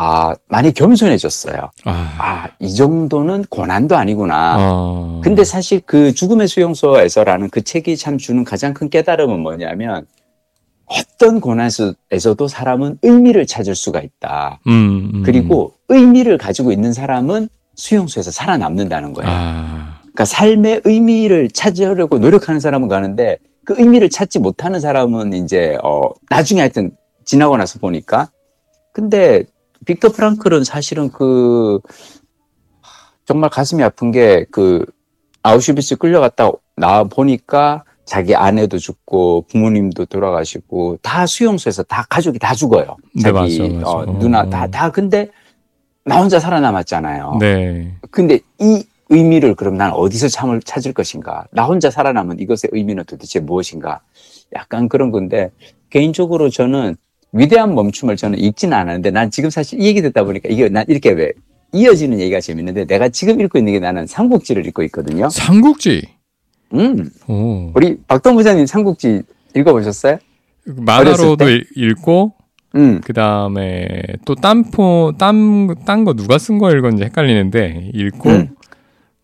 아, 0.00 0.34
많이 0.46 0.72
겸손해졌어요. 0.72 1.70
아, 1.84 2.14
아 2.18 2.48
이 2.60 2.74
정도는 2.74 3.44
고난도 3.48 3.96
아니구나. 3.96 4.56
어... 4.58 5.20
근데 5.22 5.44
사실 5.44 5.80
그 5.86 6.12
죽음의 6.12 6.48
수용소에서라는 6.48 7.50
그 7.50 7.62
책이 7.62 7.96
참 7.96 8.18
주는 8.18 8.44
가장 8.44 8.74
큰 8.74 8.90
깨달음은 8.90 9.40
뭐냐면 9.40 10.06
어떤 10.88 11.40
고난에서도 11.40 12.48
사람은 12.48 12.98
의미를 13.02 13.46
찾을 13.46 13.74
수가 13.74 14.00
있다. 14.00 14.60
음, 14.66 15.10
음. 15.14 15.22
그리고 15.24 15.74
의미를 15.88 16.38
가지고 16.38 16.72
있는 16.72 16.92
사람은 16.92 17.48
수용소에서 17.74 18.30
살아남는다는 18.30 19.12
거예요. 19.12 19.30
아... 19.30 20.00
그러니까 20.02 20.24
삶의 20.24 20.82
의미를 20.84 21.48
찾으려고 21.50 22.18
노력하는 22.18 22.60
사람은 22.60 22.88
가는데 22.88 23.38
그 23.64 23.74
의미를 23.78 24.08
찾지 24.08 24.38
못하는 24.40 24.80
사람은 24.80 25.32
이제 25.34 25.76
어 25.84 26.10
나중에 26.30 26.60
하여튼 26.60 26.90
지나고 27.24 27.56
나서 27.56 27.78
보니까 27.78 28.30
근데 28.92 29.44
빅터 29.84 30.08
프랑클은 30.08 30.64
사실은 30.64 31.10
그 31.10 31.78
정말 33.26 33.50
가슴이 33.50 33.82
아픈 33.82 34.10
게 34.10 34.46
그 34.50 34.84
아우슈비츠 35.42 35.96
끌려갔다 35.96 36.50
나 36.76 37.04
보니까 37.04 37.84
자기 38.08 38.34
아내도 38.34 38.78
죽고 38.78 39.44
부모님도 39.50 40.06
돌아가시고 40.06 40.98
다 41.02 41.26
수용소에서 41.26 41.82
다 41.82 42.06
가족이 42.08 42.38
다 42.38 42.54
죽어요. 42.54 42.96
네, 43.14 43.22
자기 43.22 43.58
맞아, 43.58 43.74
맞아. 43.74 43.90
어, 43.90 44.18
누나 44.18 44.44
다다 44.48 44.66
다 44.66 44.90
근데 44.90 45.28
나 46.04 46.18
혼자 46.18 46.40
살아남았잖아요. 46.40 47.36
네. 47.38 47.92
근데 48.10 48.40
이 48.60 48.82
의미를 49.10 49.54
그럼 49.54 49.76
난 49.76 49.92
어디서 49.92 50.28
참을 50.28 50.62
찾을 50.62 50.94
것인가? 50.94 51.46
나 51.50 51.66
혼자 51.66 51.90
살아남은 51.90 52.40
이것의 52.40 52.70
의미는 52.72 53.04
도대체 53.04 53.40
무엇인가? 53.40 54.00
약간 54.56 54.88
그런 54.88 55.10
건데 55.10 55.50
개인적으로 55.90 56.48
저는 56.48 56.96
위대한 57.32 57.74
멈춤을 57.74 58.16
저는 58.16 58.38
읽지는 58.38 58.74
않았는데 58.74 59.10
난 59.10 59.30
지금 59.30 59.50
사실 59.50 59.82
이 59.82 59.86
얘기 59.86 60.00
듣다 60.00 60.24
보니까 60.24 60.48
이게 60.48 60.70
난 60.70 60.86
이렇게 60.88 61.10
왜 61.10 61.32
이어지는 61.74 62.20
얘기가 62.20 62.40
재밌는데 62.40 62.86
내가 62.86 63.10
지금 63.10 63.38
읽고 63.42 63.58
있는 63.58 63.74
게 63.74 63.80
나는 63.80 64.06
삼국지를 64.06 64.66
읽고 64.66 64.82
있거든요. 64.84 65.28
삼국지? 65.28 66.17
음. 66.74 67.10
오. 67.28 67.72
우리 67.74 67.98
박동 68.06 68.36
부장님 68.36 68.66
삼국지 68.66 69.22
읽어보셨어요? 69.56 70.18
만화로도 70.64 71.46
읽고, 71.74 72.34
음. 72.74 73.00
그 73.02 73.12
다음에 73.12 74.02
또 74.24 74.34
딴포, 74.34 75.14
딴, 75.18 75.74
딴 75.86 76.04
거 76.04 76.12
누가 76.14 76.36
쓴 76.38 76.58
거 76.58 76.70
읽었는지 76.70 77.04
헷갈리는데, 77.04 77.90
읽고, 77.94 78.28
음. 78.30 78.54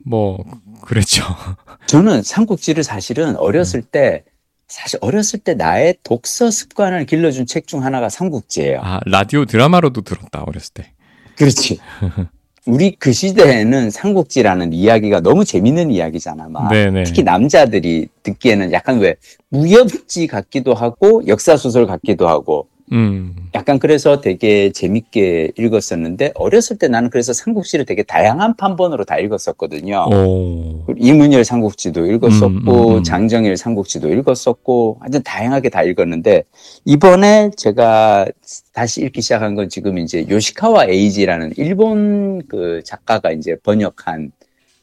뭐, 0.05 0.43
그랬죠. 0.83 1.23
저는 1.87 2.23
삼국지를 2.23 2.83
사실은 2.83 3.37
어렸을 3.37 3.81
음. 3.81 3.85
때 3.91 4.25
사실 4.67 4.99
어렸을 5.03 5.39
때 5.41 5.55
나의 5.55 5.97
독서 6.03 6.51
습관을 6.51 7.05
길러준 7.05 7.47
책 7.47 7.67
중 7.67 7.85
하나가 7.85 8.09
삼국지예요. 8.09 8.81
아 8.83 8.99
라디오 9.05 9.45
드라마로도 9.45 10.01
들었다 10.01 10.43
어렸을 10.43 10.73
때. 10.73 10.93
그렇지. 11.37 11.79
우리 12.67 12.97
그 12.99 13.13
시대에는 13.13 13.91
삼국지라는 13.91 14.73
이야기가 14.73 15.21
너무 15.21 15.45
재밌는 15.45 15.91
이야기잖아. 15.91 16.49
막 16.49 16.71
네네. 16.71 17.05
특히 17.05 17.23
남자들이 17.23 18.09
듣기에는 18.23 18.73
약간 18.73 19.01
왜 19.01 19.17
무협지 19.51 20.27
같기도 20.27 20.73
하고 20.73 21.23
역사 21.27 21.57
소설 21.57 21.87
같기도 21.87 22.27
하고 22.27 22.69
음. 22.93 23.35
약간 23.55 23.79
그래서 23.79 24.21
되게 24.21 24.71
재밌게 24.71 25.53
읽었었는데 25.57 26.33
어렸을 26.35 26.77
때 26.79 26.89
나는 26.89 27.09
그래서 27.09 27.33
삼국지를 27.33 27.87
되게 27.87 28.03
다양한 28.03 28.57
판본으로 28.57 29.05
다 29.05 29.19
읽었었거든요. 29.19 30.07
오. 30.13 30.85
이문열 30.97 31.45
삼국지도 31.45 32.07
읽었었고 32.07 32.47
음, 32.47 32.69
음, 32.69 32.97
음. 32.97 33.03
장정일 33.03 33.57
삼국지도 33.57 34.13
읽었었고 34.13 34.99
완전 35.01 35.23
다양하게 35.23 35.71
다 35.71 35.83
읽었는데 35.83 36.45
이번에 36.85 37.51
제가 37.57 38.27
다시 38.73 39.03
읽기 39.03 39.23
시작한 39.23 39.55
건 39.55 39.69
지금 39.69 39.99
이제 39.99 40.27
요시카와 40.29 40.87
에이지라는 40.87 41.53
일본 41.57 42.43
그 42.49 42.83
작가가 42.85 43.33
이제 43.33 43.57
번역한 43.63 44.33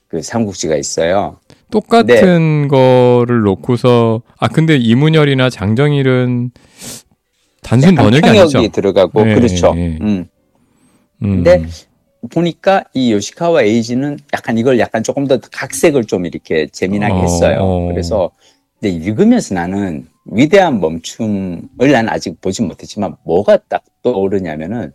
그 0.07 0.21
삼국지가 0.21 0.75
있어요. 0.75 1.37
똑같은 1.69 2.67
거를 2.67 3.41
놓고서 3.41 4.21
아 4.37 4.47
근데 4.47 4.75
이문열이나 4.75 5.49
장정일은 5.49 6.51
단순 7.61 7.95
번역이 7.95 8.27
아니죠. 8.27 8.67
들어가고 8.69 9.23
네, 9.23 9.35
그렇죠. 9.35 9.73
네. 9.73 9.97
음. 10.01 10.27
음. 11.23 11.43
근데 11.43 11.65
보니까 12.29 12.83
이 12.93 13.11
요시카와 13.13 13.63
에이지는 13.63 14.19
약간 14.33 14.57
이걸 14.57 14.79
약간 14.79 15.03
조금 15.03 15.27
더 15.27 15.39
각색을 15.39 16.05
좀 16.05 16.25
이렇게 16.25 16.67
재미나게 16.67 17.13
어, 17.13 17.21
했어요. 17.21 17.57
어. 17.59 17.87
그래서 17.87 18.31
근데 18.79 18.95
읽으면서 18.95 19.55
나는 19.55 20.07
위대한 20.25 20.79
멈춤을 20.79 21.91
난 21.91 22.09
아직 22.09 22.39
보지 22.41 22.61
못했지만 22.61 23.15
뭐가 23.23 23.57
딱 23.69 23.83
떠오르냐면은 24.03 24.91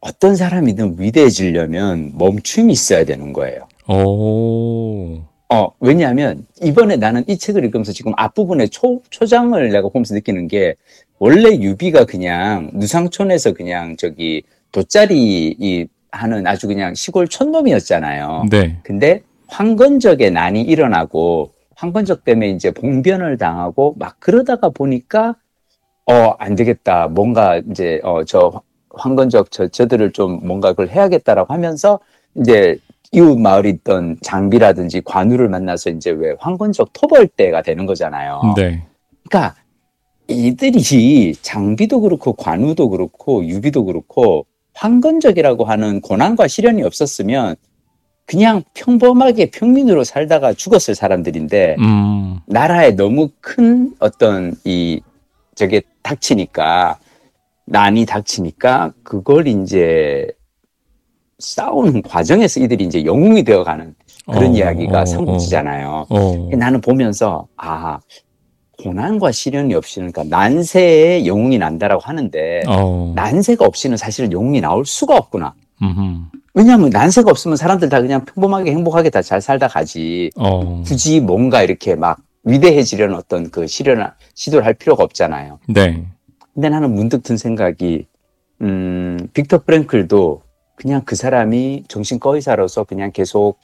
어떤 0.00 0.36
사람이든 0.36 0.96
위대해지려면 0.98 2.12
멈춤이 2.16 2.72
있어야 2.72 3.04
되는 3.04 3.32
거예요. 3.32 3.66
오. 3.88 5.22
어, 5.48 5.68
왜냐하면 5.80 6.44
이번에 6.62 6.96
나는 6.96 7.24
이 7.28 7.38
책을 7.38 7.64
읽으면서 7.64 7.92
지금 7.92 8.12
앞부분에 8.16 8.66
초, 8.66 9.00
초장을 9.10 9.68
내가 9.70 9.88
보면서 9.88 10.14
느끼는 10.14 10.48
게 10.48 10.74
원래 11.18 11.56
유비가 11.56 12.04
그냥 12.04 12.70
누상촌에서 12.74 13.52
그냥 13.52 13.96
저기 13.96 14.42
돗자리 14.72 15.56
이 15.58 15.86
하는 16.10 16.46
아주 16.46 16.66
그냥 16.66 16.94
시골 16.94 17.28
촌놈이었잖아요. 17.28 18.46
네. 18.50 18.78
근데 18.82 19.22
황건적의 19.48 20.30
난이 20.30 20.62
일어나고 20.62 21.52
황건적 21.74 22.24
때문에 22.24 22.50
이제 22.50 22.70
봉변을 22.70 23.36
당하고 23.36 23.94
막 23.98 24.16
그러다가 24.18 24.70
보니까 24.70 25.36
어, 26.06 26.34
안 26.38 26.54
되겠다. 26.54 27.08
뭔가 27.08 27.60
이제 27.70 28.00
어, 28.02 28.24
저 28.24 28.62
황건적 28.90 29.50
저, 29.50 29.68
저들을 29.68 30.12
좀 30.12 30.40
뭔가 30.46 30.70
그걸 30.72 30.88
해야겠다라고 30.88 31.52
하면서 31.52 31.98
이제 32.34 32.78
이웃 33.12 33.38
마을에 33.38 33.68
있던 33.70 34.16
장비라든지 34.22 35.02
관우를 35.04 35.48
만나서 35.48 35.90
이제 35.90 36.10
왜 36.10 36.34
황건적 36.38 36.92
토벌대가 36.92 37.62
되는 37.62 37.86
거잖아요. 37.86 38.54
네. 38.56 38.84
그러니까 39.28 39.54
이들이 40.28 41.34
장비도 41.40 42.00
그렇고 42.00 42.32
관우도 42.32 42.90
그렇고 42.90 43.44
유비도 43.44 43.84
그렇고 43.84 44.46
황건적이라고 44.74 45.64
하는 45.64 46.00
고난과 46.00 46.48
시련이 46.48 46.82
없었으면 46.82 47.56
그냥 48.26 48.62
평범하게 48.74 49.50
평민으로 49.50 50.02
살다가 50.04 50.52
죽었을 50.52 50.94
사람들인데 50.94 51.76
음. 51.78 52.40
나라에 52.46 52.90
너무 52.92 53.30
큰 53.40 53.94
어떤 54.00 54.54
이 54.64 55.00
저게 55.54 55.82
닥치니까 56.02 56.98
난이 57.66 58.04
닥치니까 58.06 58.92
그걸 59.02 59.46
이제 59.46 60.26
싸우는 61.38 62.02
과정에서 62.02 62.60
이들이 62.60 62.84
이제 62.84 63.04
영웅이 63.04 63.44
되어가는 63.44 63.94
그런 64.26 64.44
어, 64.44 64.52
이야기가 64.52 65.02
어, 65.02 65.06
삼국지잖아요. 65.06 66.06
어, 66.08 66.16
어. 66.18 66.50
나는 66.56 66.80
보면서 66.80 67.46
아 67.56 68.00
고난과 68.82 69.32
시련이 69.32 69.74
없이는 69.74 70.12
그러니까 70.12 70.36
난세에 70.36 71.26
영웅이 71.26 71.58
난다라고 71.58 72.02
하는데 72.02 72.62
어. 72.66 73.12
난세가 73.14 73.64
없이는 73.64 73.96
사실은 73.96 74.32
영웅이 74.32 74.60
나올 74.60 74.84
수가 74.84 75.16
없구나. 75.16 75.54
음흠. 75.82 76.24
왜냐하면 76.54 76.90
난세가 76.90 77.30
없으면 77.30 77.56
사람들 77.56 77.88
다 77.88 78.00
그냥 78.00 78.24
평범하게 78.24 78.70
행복하게 78.70 79.10
다 79.10 79.22
잘 79.22 79.40
살다 79.40 79.68
가지. 79.68 80.30
어. 80.36 80.82
굳이 80.82 81.20
뭔가 81.20 81.62
이렇게 81.62 81.94
막 81.94 82.18
위대해지려는 82.44 83.14
어떤 83.16 83.50
그 83.50 83.66
시련을 83.66 84.10
시도를 84.34 84.64
할 84.64 84.74
필요가 84.74 85.02
없잖아요. 85.04 85.58
네. 85.68 86.04
근데 86.54 86.68
나는 86.68 86.94
문득 86.94 87.22
든 87.22 87.36
생각이 87.36 88.06
음 88.62 89.28
빅터 89.34 89.64
프랭클도 89.64 90.42
그냥 90.76 91.02
그 91.04 91.16
사람이 91.16 91.84
정신과 91.88 92.34
의사로서 92.34 92.84
그냥 92.84 93.10
계속 93.12 93.58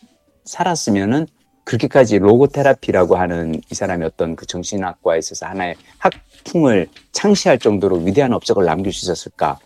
살았으면은 0.45 1.27
그렇게까지 1.65 2.19
로고 2.19 2.47
테라피라고 2.47 3.17
하는 3.17 3.61
이 3.71 3.75
사람의 3.75 4.07
어떤 4.07 4.37
그 4.37 4.47
정신학과에 4.47 5.19
있어서 5.19 5.47
하나의 5.47 5.77
학풍을 5.99 6.89
창시할 7.13 7.59
정도로 7.59 7.99
위대한 7.99 8.33
업적을 8.33 8.65
남길 8.65 8.93
수 8.93 9.05
있었을까? 9.05 9.59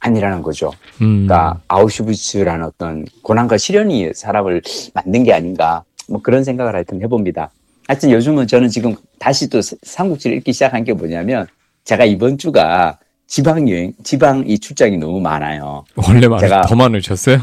아니라는 0.00 0.42
거죠. 0.42 0.72
음. 1.02 1.26
그러니까 1.26 1.60
아우슈비츠라는 1.68 2.64
어떤 2.64 3.04
고난과 3.22 3.58
시련이 3.58 4.12
사람을 4.14 4.62
만든 4.94 5.24
게 5.24 5.32
아닌가. 5.32 5.84
뭐 6.08 6.20
그런 6.22 6.42
생각을 6.42 6.74
하여튼 6.74 7.02
해봅니다. 7.02 7.50
하여튼 7.86 8.10
요즘은 8.10 8.46
저는 8.46 8.68
지금 8.68 8.96
다시 9.18 9.48
또 9.48 9.60
삼국지를 9.60 10.36
읽기 10.38 10.52
시작한 10.52 10.84
게 10.84 10.92
뭐냐면 10.92 11.46
제가 11.84 12.04
이번 12.04 12.38
주가 12.38 12.98
지방 13.26 13.68
여행, 13.68 13.92
지방 14.02 14.44
이 14.46 14.58
출장이 14.58 14.96
너무 14.96 15.20
많아요. 15.20 15.84
원래 15.94 16.26
많, 16.26 16.40
제가 16.40 16.62
더 16.62 16.74
많으셨어요? 16.74 17.38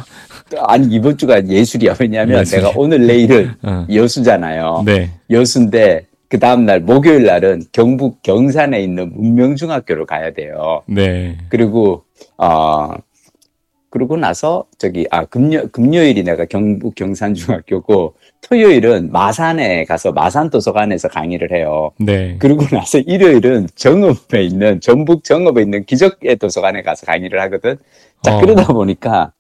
아니 0.60 0.88
이번 0.88 1.17
주가 1.17 1.45
예술이야. 1.45 1.95
왜냐하면 1.99 2.41
예술이. 2.41 2.62
내가 2.62 2.73
오늘 2.75 3.05
내일은 3.05 3.51
어. 3.63 3.86
여수잖아요. 3.91 4.83
네. 4.86 5.12
여수인데 5.29 6.05
그 6.29 6.39
다음 6.39 6.65
날 6.65 6.81
목요일 6.81 7.25
날은 7.25 7.63
경북 7.71 8.21
경산에 8.21 8.81
있는 8.81 9.12
문명중학교로 9.13 10.05
가야 10.05 10.31
돼요. 10.33 10.83
네. 10.88 11.38
그리고 11.49 12.03
어 12.38 12.91
그러고 13.89 14.17
나서 14.17 14.65
저기 14.77 15.07
아 15.12 15.23
금요 15.25 15.69
금요일이 15.71 16.23
내가 16.23 16.45
경북 16.45 16.95
경산 16.95 17.33
중학교고 17.33 18.15
토요일은 18.41 19.12
마산에 19.12 19.86
가서 19.86 20.12
마산 20.12 20.49
도서관에서 20.49 21.07
강의를 21.07 21.51
해요. 21.53 21.91
네. 21.97 22.36
그러고 22.39 22.65
나서 22.65 22.99
일요일은 22.99 23.67
정읍에 23.75 24.43
있는 24.43 24.81
전북 24.81 25.23
정읍에 25.23 25.62
있는 25.62 25.86
기적의 25.86 26.36
도서관에 26.36 26.81
가서 26.81 27.05
강의를 27.05 27.39
하거든. 27.43 27.77
자 28.21 28.36
어. 28.36 28.41
그러다 28.41 28.73
보니까 28.73 29.31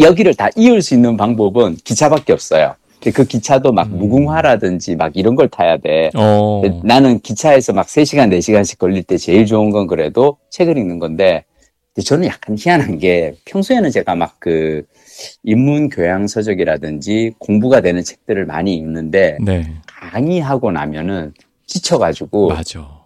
여기를 0.00 0.34
다 0.34 0.48
이을 0.56 0.82
수 0.82 0.94
있는 0.94 1.16
방법은 1.16 1.76
기차밖에 1.76 2.32
없어요. 2.32 2.74
그 3.14 3.24
기차도 3.24 3.72
막 3.72 3.88
음. 3.88 3.98
무궁화라든지 3.98 4.94
막 4.96 5.16
이런 5.16 5.34
걸 5.34 5.48
타야 5.48 5.76
돼. 5.76 6.10
어. 6.14 6.62
나는 6.84 7.18
기차에서 7.18 7.72
막 7.72 7.86
3시간, 7.86 8.30
4시간씩 8.38 8.78
걸릴 8.78 9.02
때 9.02 9.16
제일 9.16 9.44
좋은 9.44 9.70
건 9.70 9.88
그래도 9.88 10.38
책을 10.50 10.78
읽는 10.78 11.00
건데 11.00 11.44
저는 12.04 12.26
약간 12.28 12.56
희한한 12.58 12.98
게 12.98 13.34
평소에는 13.44 13.90
제가 13.90 14.14
막 14.14 14.36
그 14.38 14.82
인문 15.42 15.88
교양 15.88 16.26
서적이라든지 16.26 17.32
공부가 17.38 17.80
되는 17.80 18.02
책들을 18.02 18.44
많이 18.46 18.74
읽는데 18.74 19.38
네. 19.40 19.72
강의하고 19.86 20.72
나면은 20.72 21.32
지쳐가지고 21.66 22.48
맞아. 22.48 23.02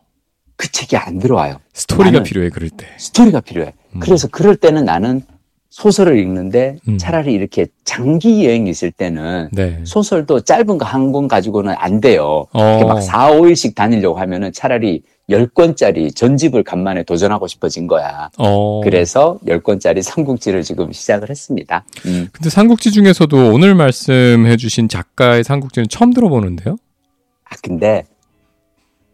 그 0.57 0.71
책이 0.73 0.97
안 0.97 1.19
들어와요. 1.19 1.61
스토리가 1.75 2.23
필요해 2.23 2.49
그럴 2.51 2.71
때. 2.71 2.87
스토리가 2.97 3.41
필요해. 3.41 3.75
음. 3.97 4.01
그래서 4.01 4.29
그럴 4.29 4.57
때는 4.57 4.85
나는 4.85 5.23
소설을 5.71 6.19
읽는데 6.19 6.77
음. 6.89 6.97
차라리 6.99 7.33
이렇게 7.35 7.67
장기 7.85 8.45
여행이 8.47 8.71
있을 8.71 8.91
때는 8.91 9.49
네. 9.53 9.81
소설도 9.85 10.41
짧은 10.41 10.79
거 10.79 10.85
한 10.87 11.13
권 11.13 11.29
가지고는 11.29 11.75
안 11.77 12.01
돼요. 12.01 12.47
어. 12.53 12.81
막 12.87 13.01
4, 13.01 13.33
5일씩 13.33 13.75
다니려고 13.75 14.19
하면은 14.19 14.53
차라리 14.53 15.03
10권짜리 15.29 16.15
전집을 16.15 16.63
간만에 16.63 17.03
도전하고 17.03 17.47
싶어진 17.49 17.87
거야. 17.89 18.31
어. 18.39 18.81
그래서 18.85 19.39
10권짜리 19.47 20.01
삼국지를 20.03 20.63
지금 20.63 20.93
시작을 20.93 21.31
했습니다. 21.31 21.85
음. 22.07 22.29
근데 22.33 22.49
삼국지 22.49 22.93
중에서도 22.93 23.53
오늘 23.53 23.75
말씀해 23.75 24.57
주신 24.57 24.89
작가의 24.89 25.43
삼국지는 25.45 25.89
처음 25.89 26.13
들어보는데요? 26.13 26.77
아, 27.45 27.57
근데 27.63 28.05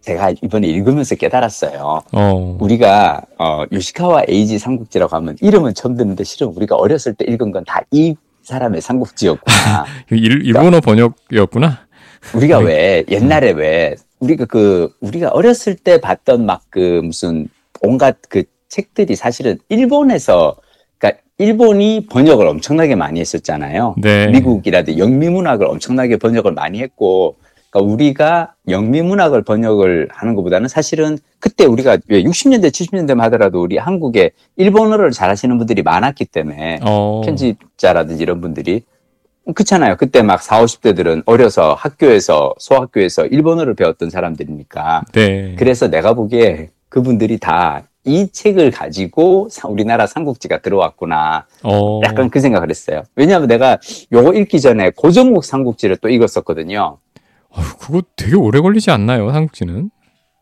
제가 0.02 0.32
이번에 0.42 0.66
읽으면서 0.68 1.14
깨달았어요. 1.14 2.02
어. 2.12 2.56
우리가 2.60 3.22
어, 3.38 3.64
요시카와 3.72 4.24
에이지 4.28 4.58
삼국지라고 4.58 5.16
하면 5.16 5.36
이름은 5.40 5.74
처음 5.74 5.96
듣는데 5.96 6.24
실은 6.24 6.48
우리가 6.48 6.76
어렸을 6.76 7.14
때 7.14 7.24
읽은 7.26 7.52
건 7.52 7.64
다 7.64 7.80
이 7.92 8.14
사람의 8.42 8.80
삼국지였구나. 8.80 9.84
일, 10.10 10.44
일본어 10.44 10.80
그러니까 10.80 10.80
번역이었구나. 10.80 11.78
우리가 12.34 12.58
네. 12.58 12.64
왜 12.64 13.04
옛날에 13.08 13.52
왜 13.52 13.94
우리가 14.18 14.44
그 14.46 14.92
우리가 15.00 15.28
어렸을 15.30 15.76
때 15.76 16.00
봤던 16.00 16.44
막 16.44 16.62
그 16.70 17.00
무슨 17.04 17.48
온갖 17.80 18.16
그 18.28 18.42
책들이 18.68 19.14
사실은 19.14 19.58
일본에서 19.68 20.56
그러니까 20.98 21.20
일본이 21.38 22.06
번역을 22.10 22.46
엄청나게 22.48 22.96
많이 22.96 23.20
했었잖아요. 23.20 23.94
네. 23.98 24.26
미국이라도 24.28 24.98
영미 24.98 25.28
문학을 25.28 25.66
엄청나게 25.66 26.16
번역을 26.16 26.52
많이 26.52 26.80
했고 26.80 27.36
그러니까 27.72 27.92
우리가 27.92 28.54
영미문학을 28.68 29.42
번역을 29.42 30.08
하는 30.12 30.34
것보다는 30.36 30.68
사실은 30.68 31.18
그때 31.40 31.64
우리가 31.64 31.98
왜 32.08 32.22
60년대, 32.22 32.70
70년대만 32.70 33.20
하더라도 33.22 33.62
우리 33.62 33.78
한국에 33.78 34.30
일본어를 34.56 35.10
잘하시는 35.10 35.56
분들이 35.56 35.82
많았기 35.82 36.26
때문에 36.26 36.80
어. 36.82 37.22
편집자라든지 37.24 38.22
이런 38.22 38.42
분들이 38.42 38.82
그렇잖아요. 39.54 39.96
그때 39.96 40.22
막 40.22 40.42
40, 40.42 40.82
50대들은 40.82 41.22
어려서 41.24 41.74
학교에서 41.74 42.54
소학교에서 42.58 43.26
일본어를 43.26 43.74
배웠던 43.74 44.10
사람들이니까. 44.10 45.02
네. 45.12 45.56
그래서 45.58 45.88
내가 45.88 46.12
보기에 46.14 46.68
그분들이 46.88 47.38
다 47.38 47.82
이 48.04 48.28
책을 48.32 48.72
가지고 48.72 49.48
우리나라 49.64 50.06
삼국지가 50.06 50.58
들어왔구나. 50.58 51.46
어. 51.62 52.00
약간 52.02 52.30
그 52.30 52.40
생각을 52.40 52.68
했어요. 52.68 53.02
왜냐하면 53.14 53.46
내가 53.46 53.78
요거 54.12 54.34
읽기 54.34 54.60
전에 54.60 54.90
고정국 54.90 55.44
삼국지를 55.44 55.98
또 55.98 56.08
읽었었거든요. 56.08 56.98
어, 57.54 57.60
그거 57.78 58.02
되게 58.16 58.36
오래 58.36 58.60
걸리지 58.60 58.90
않나요, 58.90 59.30
삼국지는? 59.32 59.90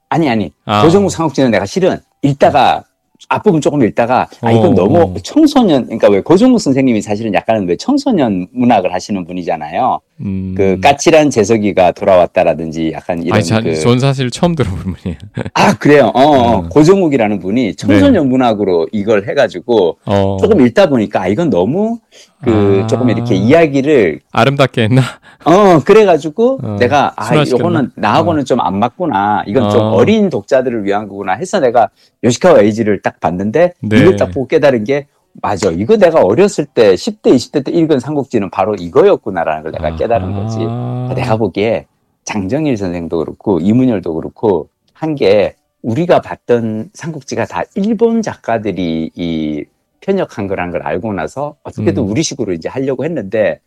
아니, 0.09 0.29
아니. 0.29 0.53
아. 0.65 0.83
고정국 0.83 1.11
삼국지는 1.11 1.51
내가 1.51 1.67
실은 1.67 1.99
읽다가 2.23 2.85
앞부분 3.29 3.61
조금 3.61 3.83
읽다가 3.85 4.29
아 4.41 4.51
이건 4.51 4.73
어, 4.73 4.75
너무 4.75 5.01
어. 5.03 5.15
청소년 5.23 5.85
그러니까 5.85 6.09
왜 6.09 6.21
고종무 6.21 6.59
선생님이 6.59 7.03
사실은 7.03 7.35
약간은 7.35 7.69
왜 7.69 7.77
청소년 7.77 8.49
문학을 8.53 8.93
하시는 8.95 9.25
분이잖아요. 9.27 10.01
음. 10.23 10.55
그 10.57 10.81
까칠한 10.81 11.31
재석이가 11.31 11.93
돌아왔다라든지 11.93 12.93
약간 12.95 13.23
이런 13.23 13.39
아니, 13.39 13.63
그. 13.63 13.79
전 13.79 13.99
사실 13.99 14.31
처음 14.31 14.55
들어본 14.55 14.95
분이에요. 14.95 15.19
아 15.53 15.77
그래요. 15.77 16.11
어, 16.15 16.21
어. 16.23 16.57
어. 16.57 16.69
고종욱이라는 16.69 17.39
분이 17.41 17.75
청소년 17.77 18.25
네. 18.25 18.29
문학으로 18.29 18.89
이걸 18.91 19.29
해가지고 19.29 19.99
어. 20.07 20.37
조금 20.41 20.65
읽다 20.67 20.89
보니까 20.89 21.23
아 21.23 21.29
이건 21.29 21.51
너무 21.51 21.99
그 22.43 22.81
아. 22.83 22.87
조금 22.87 23.11
이렇게 23.11 23.35
이야기를 23.35 24.21
아름답게 24.33 24.85
했나? 24.85 25.03
어 25.45 25.81
그래가지고 25.85 26.61
어. 26.63 26.77
내가 26.79 27.13
아 27.17 27.35
이거는 27.35 27.91
나하고는 27.97 28.43
어. 28.43 28.45
좀안 28.45 28.79
맞구나. 28.79 29.45
이건 29.47 29.65
어. 29.65 29.71
좀 29.71 29.81
어린 29.93 30.31
독자들을 30.31 30.85
위한 30.85 31.09
거구나 31.09 31.33
해서 31.35 31.61
내가 31.61 31.89
요시카와 32.25 32.61
에이지를 32.61 33.03
딱 33.03 33.21
봤는데 33.21 33.75
네. 33.83 34.01
이걸 34.01 34.17
딱 34.17 34.27
보고 34.31 34.47
깨달은 34.47 34.85
게 34.85 35.07
맞아. 35.43 35.71
이거 35.71 35.97
내가 35.97 36.21
어렸을 36.23 36.65
때 36.67 36.95
10대 36.95 37.35
20대 37.35 37.65
때 37.65 37.73
읽은 37.73 38.01
삼국지는 38.01 38.51
바로 38.51 38.75
이거였구나라는 38.75 39.63
걸 39.63 39.73
내가 39.73 39.95
깨달은 39.97 40.35
거지. 40.35 40.59
아. 40.63 41.13
내가 41.15 41.37
보기에 41.37 41.87
장정일 42.25 42.77
선생도 42.77 43.19
그렇고 43.19 43.61
이문열도 43.61 44.15
그렇고 44.15 44.69
한 44.93 45.15
게 45.15 45.55
우리가 45.83 46.21
봤던 46.21 46.91
삼국지가 46.93 47.47
다 47.47 47.63
일본 47.75 48.21
작가들이 48.23 49.11
이 49.15 49.65
편역한 50.01 50.47
거란 50.47 50.71
걸 50.71 50.83
알고 50.83 51.13
나서 51.13 51.57
어떻게든 51.63 52.03
음. 52.03 52.09
우리식으로 52.09 52.53
이제 52.53 52.69
하려고 52.69 53.05
했는데 53.05 53.61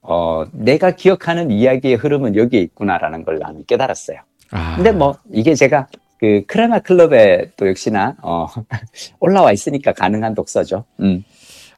어 0.00 0.44
내가 0.52 0.92
기억하는 0.92 1.50
이야기의 1.50 1.96
흐름은 1.96 2.36
여기에 2.36 2.60
있구나라는 2.60 3.24
걸 3.24 3.38
나는 3.38 3.64
깨달았어요. 3.66 4.18
아. 4.50 4.76
근데 4.76 4.92
뭐 4.92 5.16
이게 5.32 5.54
제가 5.54 5.88
그 6.18 6.42
크라마 6.46 6.80
클럽에 6.80 7.50
또 7.56 7.68
역시나 7.68 8.16
어 8.22 8.46
올라와 9.20 9.52
있으니까 9.52 9.92
가능한 9.92 10.34
독서죠. 10.34 10.84
음. 11.00 11.24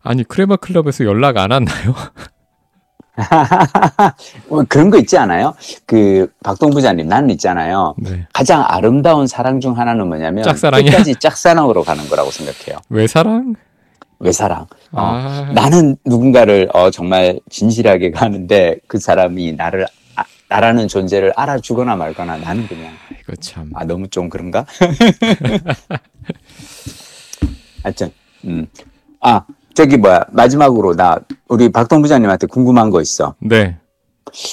아니 0.02 0.24
크레마 0.24 0.56
클럽에서 0.56 1.04
연락 1.04 1.36
안 1.38 1.50
왔나요? 1.50 1.94
뭐 4.48 4.64
그런 4.68 4.90
거 4.90 4.98
있지 4.98 5.18
않아요? 5.18 5.54
그 5.86 6.30
박동 6.42 6.70
부장님 6.70 7.06
나는 7.08 7.30
있잖아요. 7.30 7.94
네. 7.98 8.26
가장 8.32 8.64
아름다운 8.66 9.26
사랑 9.26 9.60
중 9.60 9.76
하나는 9.78 10.08
뭐냐면 10.08 10.44
짝사랑이야? 10.44 10.90
끝까지 10.90 11.16
짝사랑으로 11.16 11.82
가는 11.82 12.08
거라고 12.08 12.30
생각해요. 12.30 12.80
왜 12.88 13.06
사랑? 13.06 13.54
외사랑. 14.20 14.66
어, 14.92 15.00
아. 15.00 15.50
나는 15.54 15.96
누군가를 16.04 16.68
어, 16.72 16.90
정말 16.90 17.40
진실하게 17.50 18.12
가는데 18.12 18.76
그 18.86 18.98
사람이 18.98 19.54
나를 19.54 19.86
아, 20.14 20.24
나라는 20.48 20.86
존재를 20.88 21.32
알아주거나 21.36 21.96
말거나 21.96 22.36
나는 22.36 22.66
그냥 22.68 22.92
이거 23.18 23.34
참. 23.36 23.70
아 23.74 23.84
너무 23.84 24.06
좀 24.08 24.28
그런가? 24.28 24.66
하여튼 27.82 28.12
음. 28.44 28.66
아 29.20 29.42
저기 29.74 29.96
뭐야 29.96 30.26
마지막으로 30.30 30.94
나 30.94 31.18
우리 31.48 31.70
박동 31.70 32.02
부장님한테 32.02 32.46
궁금한 32.46 32.90
거 32.90 33.00
있어. 33.00 33.34
네. 33.40 33.76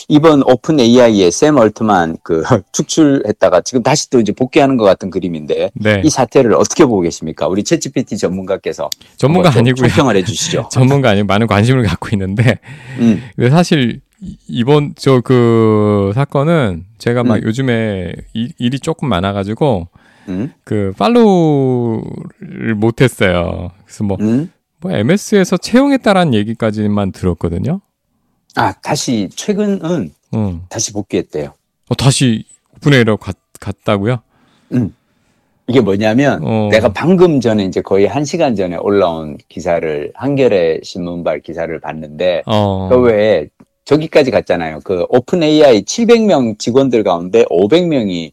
이번 0.08 0.42
오픈 0.44 0.80
AI의 0.80 1.32
샘 1.32 1.58
얼트만 1.58 2.18
그 2.24 2.42
축출했다가 2.74 3.62
지금 3.62 3.84
다시 3.84 4.10
또 4.10 4.20
이제 4.20 4.32
복귀하는 4.32 4.78
것 4.78 4.86
같은 4.86 5.10
그림인데 5.10 5.70
네. 5.76 6.02
이 6.04 6.10
사태를 6.10 6.54
어떻게 6.56 6.86
보고 6.86 7.02
계십니까? 7.02 7.48
우리 7.48 7.64
챗GPT 7.64 8.18
전문가께서 8.20 8.90
전문가 9.18 9.52
아니고요. 9.56 9.90
평을 9.90 10.16
해주시죠. 10.18 10.70
전문가 10.72 11.12
아니고 11.12 11.28
많은 11.28 11.46
관심을 11.48 11.84
갖고 11.84 12.10
있는데 12.14 12.60
음. 13.00 13.22
사실 13.50 14.02
이번 14.48 14.96
저 14.96 15.22
그 15.28 16.12
사건은 16.16 16.86
제가 16.98 17.24
막 17.24 17.36
음. 17.36 17.44
요즘에 17.44 18.14
일, 18.34 18.52
일이 18.58 18.80
조금 18.80 19.10
많아가지고 19.10 19.90
음? 20.30 20.52
그 20.64 20.94
팔로우를 20.98 22.76
못했어요. 22.76 23.72
그래서 23.86 24.04
뭐, 24.04 24.18
음? 24.22 24.50
뭐 24.80 24.92
MS에서 24.92 25.58
채용했다라는 25.58 26.34
얘기까지만 26.34 27.12
들었거든요. 27.12 27.82
아 28.58 28.74
다시 28.82 29.30
최근은 29.36 30.12
음. 30.34 30.62
다시 30.68 30.92
복귀했대요. 30.92 31.54
어 31.90 31.96
다시 31.96 32.44
오픈에이로 32.76 33.18
갔, 33.18 33.38
갔다고요? 33.60 34.20
음. 34.74 34.94
이게 35.68 35.80
뭐냐면 35.82 36.42
어. 36.44 36.70
내가 36.72 36.92
방금 36.92 37.40
전에 37.40 37.66
이제 37.66 37.82
거의 37.82 38.08
한 38.08 38.26
시간 38.26 38.56
전에 38.56 38.78
올라온 38.78 39.38
기사를 39.48 40.12
한겨레 40.16 40.80
신문발 40.84 41.42
기사를 41.42 41.80
봤는데 41.80 42.44
어. 42.48 42.90
그 42.90 43.00
외에 43.02 43.48
저기까지 43.86 44.32
갔잖아요. 44.32 44.80
그 44.84 45.06
오픈 45.10 45.44
AI 45.44 45.84
700명 45.84 46.58
직원들 46.58 47.04
가운데 47.04 47.44
500명이 47.46 48.32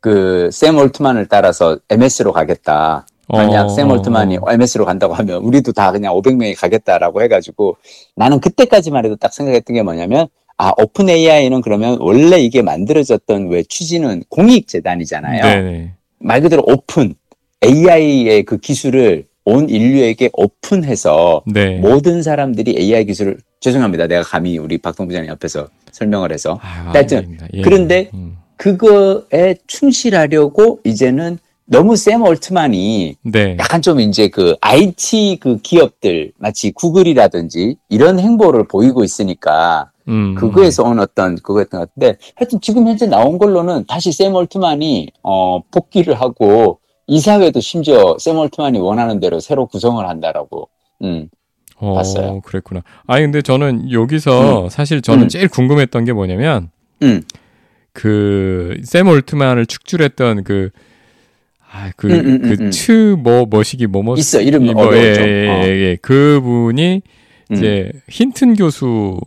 그 0.00 0.50
샘 0.52 0.76
올트만을 0.76 1.26
따라서 1.28 1.78
MS로 1.88 2.32
가겠다. 2.32 3.06
만약 3.32 3.64
어. 3.64 3.68
샘 3.68 3.90
올트만이 3.90 4.38
MS로 4.46 4.84
간다고 4.84 5.14
하면 5.14 5.42
우리도 5.42 5.72
다 5.72 5.90
그냥 5.90 6.14
500명이 6.14 6.58
가겠다라고 6.60 7.22
해가지고 7.22 7.76
나는 8.14 8.40
그때까지만 8.40 9.04
해도 9.04 9.16
딱 9.16 9.32
생각했던 9.32 9.74
게 9.74 9.82
뭐냐면 9.82 10.28
아 10.58 10.72
OpenAI는 10.76 11.62
그러면 11.62 11.96
원래 12.00 12.38
이게 12.38 12.62
만들어졌던 12.62 13.48
왜 13.48 13.62
취지는 13.62 14.22
공익 14.28 14.68
재단이잖아요. 14.68 15.42
네네. 15.42 15.92
말 16.18 16.40
그대로 16.42 16.62
OpenAI의 16.66 18.44
그 18.44 18.58
기술을 18.58 19.24
온 19.44 19.68
인류에게 19.68 20.30
오픈해서 20.34 21.42
네. 21.46 21.78
모든 21.78 22.22
사람들이 22.22 22.76
AI 22.78 23.06
기술을 23.06 23.38
죄송합니다. 23.60 24.06
내가 24.06 24.22
감히 24.22 24.58
우리 24.58 24.78
박동 24.78 25.08
부장님 25.08 25.30
옆에서 25.30 25.68
설명을 25.90 26.32
해서 26.32 26.58
하여튼 26.60 27.38
예. 27.54 27.62
그런데 27.62 28.10
음. 28.14 28.36
그거에 28.56 29.56
충실하려고 29.66 30.80
이제는 30.84 31.38
너무 31.66 31.96
샘 31.96 32.22
얼트만이 32.22 33.16
네. 33.22 33.56
약간 33.58 33.80
좀 33.82 34.00
이제 34.00 34.28
그 34.28 34.56
IT 34.60 35.38
그 35.40 35.58
기업들 35.58 36.32
마치 36.38 36.72
구글이라든지 36.72 37.76
이런 37.88 38.18
행보를 38.18 38.66
보이고 38.68 39.04
있으니까 39.04 39.90
음. 40.08 40.34
그거에서 40.34 40.82
온 40.82 40.98
어떤 40.98 41.36
그거였던 41.36 41.80
것 41.80 41.88
같은데 41.88 42.18
하여튼 42.34 42.60
지금 42.60 42.86
현재 42.88 43.06
나온 43.06 43.38
걸로는 43.38 43.84
다시 43.86 44.12
샘 44.12 44.34
얼트만이 44.34 45.08
어 45.22 45.60
복귀를 45.70 46.14
하고 46.20 46.80
이사회도 47.06 47.60
심지어 47.60 48.16
샘 48.18 48.36
얼트만이 48.36 48.78
원하는 48.78 49.20
대로 49.20 49.38
새로 49.40 49.66
구성을 49.66 50.06
한다라고 50.06 50.68
음 51.02 51.28
어, 51.76 51.94
봤어요. 51.94 52.40
그랬구나. 52.42 52.82
아니 53.06 53.22
근데 53.22 53.42
저는 53.42 53.90
여기서 53.90 54.64
음. 54.64 54.68
사실 54.68 55.02
저는 55.02 55.24
음. 55.24 55.28
제일 55.28 55.48
궁금했던 55.48 56.04
게 56.04 56.12
뭐냐면 56.12 56.70
음. 57.02 57.22
그샘 57.92 59.06
얼트만을 59.06 59.66
축출했던 59.66 60.44
그 60.44 60.70
아, 61.74 61.90
그, 61.96 62.06
음, 62.06 62.20
음, 62.26 62.42
그, 62.42 62.64
음, 62.64 62.70
츠, 62.70 63.16
뭐, 63.18 63.46
뭐시기, 63.46 63.86
뭐, 63.86 64.02
뭐. 64.02 64.14
있어, 64.16 64.42
이름 64.42 64.66
뭐, 64.66 64.74
뭐, 64.74 64.94
예, 64.94 64.98
예, 64.98 65.48
어. 65.48 65.62
예, 65.64 65.68
예. 65.68 65.96
그 66.02 66.38
분이 66.42 67.00
이제 67.50 67.90
힌튼 68.08 68.54
교수, 68.54 69.18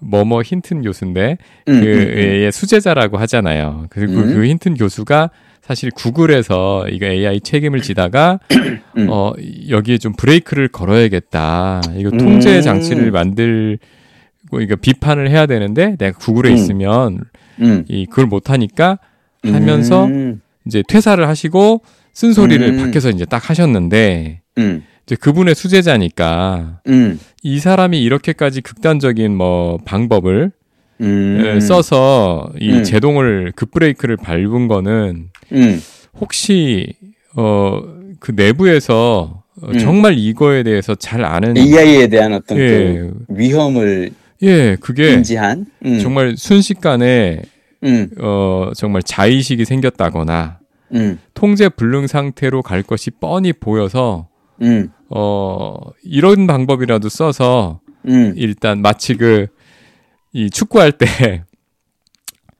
뭐뭐 0.00 0.42
힌튼 0.42 0.82
교수인데, 0.82 1.38
그, 1.66 1.72
예, 2.16 2.44
예, 2.44 2.50
수제자라고 2.50 3.16
하잖아요. 3.18 3.86
그리고 3.90 4.14
그 4.14 4.44
힌튼 4.44 4.74
교수가 4.74 5.30
사실 5.62 5.90
구글에서 5.92 6.88
이거 6.88 7.06
AI 7.06 7.40
책임을 7.40 7.80
지다가, 7.80 8.40
어, 9.08 9.32
여기에 9.68 9.98
좀 9.98 10.12
브레이크를 10.14 10.66
걸어야겠다. 10.66 11.82
이거 11.96 12.10
통제 12.10 12.60
장치를 12.60 13.12
만들고, 13.12 13.78
이거 14.62 14.74
비판을 14.74 15.30
해야 15.30 15.46
되는데, 15.46 15.94
내가 15.96 16.18
구글에 16.18 16.52
있으면, 16.52 17.20
이, 17.88 18.06
그걸 18.06 18.26
못하니까 18.26 18.98
하면서, 19.44 20.08
이제 20.66 20.82
퇴사를 20.86 21.26
하시고 21.26 21.82
쓴소리를 22.14 22.66
음. 22.66 22.76
밖에서 22.78 23.10
이제 23.10 23.24
딱 23.24 23.48
하셨는데 23.50 24.42
음. 24.58 24.84
이제 25.06 25.16
그분의 25.16 25.54
수제자니까 25.54 26.80
음. 26.88 27.18
이 27.42 27.58
사람이 27.58 28.00
이렇게까지 28.02 28.60
극단적인 28.60 29.34
뭐 29.36 29.78
방법을 29.84 30.52
음. 31.00 31.60
써서 31.60 32.50
이 32.58 32.72
음. 32.72 32.84
제동을 32.84 33.52
급브레이크를 33.56 34.16
밟은 34.16 34.68
거는 34.68 35.30
음. 35.52 35.82
혹시 36.20 36.94
어 37.34 38.00
그 38.20 38.32
내부에서 38.36 39.42
어, 39.62 39.72
정말 39.78 40.16
이거에 40.16 40.62
대해서 40.62 40.94
잘 40.94 41.24
아는 41.24 41.56
AI에 41.56 42.06
대한 42.06 42.34
어떤 42.34 42.58
예. 42.58 42.66
그 42.66 43.12
위험을 43.28 44.10
예 44.42 44.76
그게 44.80 45.14
인지한 45.14 45.66
정말 46.00 46.36
순식간에 46.36 47.42
음. 47.84 48.10
어, 48.20 48.70
정말 48.76 49.02
자의식이 49.02 49.64
생겼다거나 49.64 50.58
음. 50.94 51.18
통제 51.34 51.68
불능 51.68 52.06
상태로 52.06 52.62
갈 52.62 52.82
것이 52.82 53.10
뻔히 53.10 53.52
보여서 53.52 54.28
음. 54.62 54.90
어, 55.08 55.76
이런 56.04 56.46
방법이라도 56.46 57.08
써서 57.08 57.80
음. 58.06 58.34
일단 58.36 58.82
마치 58.82 59.16
그 59.16 59.46
이 60.32 60.50
축구할 60.50 60.92
때 60.92 61.06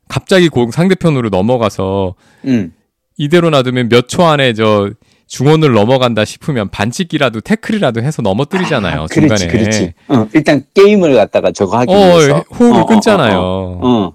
갑자기 0.09 0.49
공 0.49 0.71
상대편으로 0.71 1.29
넘어가서 1.29 2.15
음. 2.47 2.73
이대로 3.17 3.51
놔두면 3.51 3.89
몇 3.89 4.09
초 4.09 4.25
안에 4.25 4.55
저 4.55 4.91
중원을 5.29 5.73
넘어간다 5.73 6.25
싶으면 6.25 6.69
반칙이라도 6.71 7.43
태클이라도 7.43 8.03
해서 8.03 8.21
넘어뜨리잖아요. 8.23 9.03
아, 9.03 9.07
그렇지, 9.07 9.37
중간에. 9.37 9.47
그렇지. 9.47 9.93
어, 10.09 10.27
일단 10.35 10.65
게임을 10.75 11.15
갖다가 11.15 11.53
저거 11.53 11.79
하기 11.79 11.93
어, 11.93 11.97
위해서 11.97 12.45
호흡을 12.51 12.81
어, 12.81 12.81
어 12.81 12.87
끊잖아요. 12.87 13.39
어, 13.41 14.13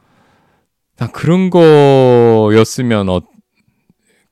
어, 1.00 1.06
어. 1.06 1.08
그런 1.12 1.50
거였으면 1.50 3.10
어, 3.10 3.22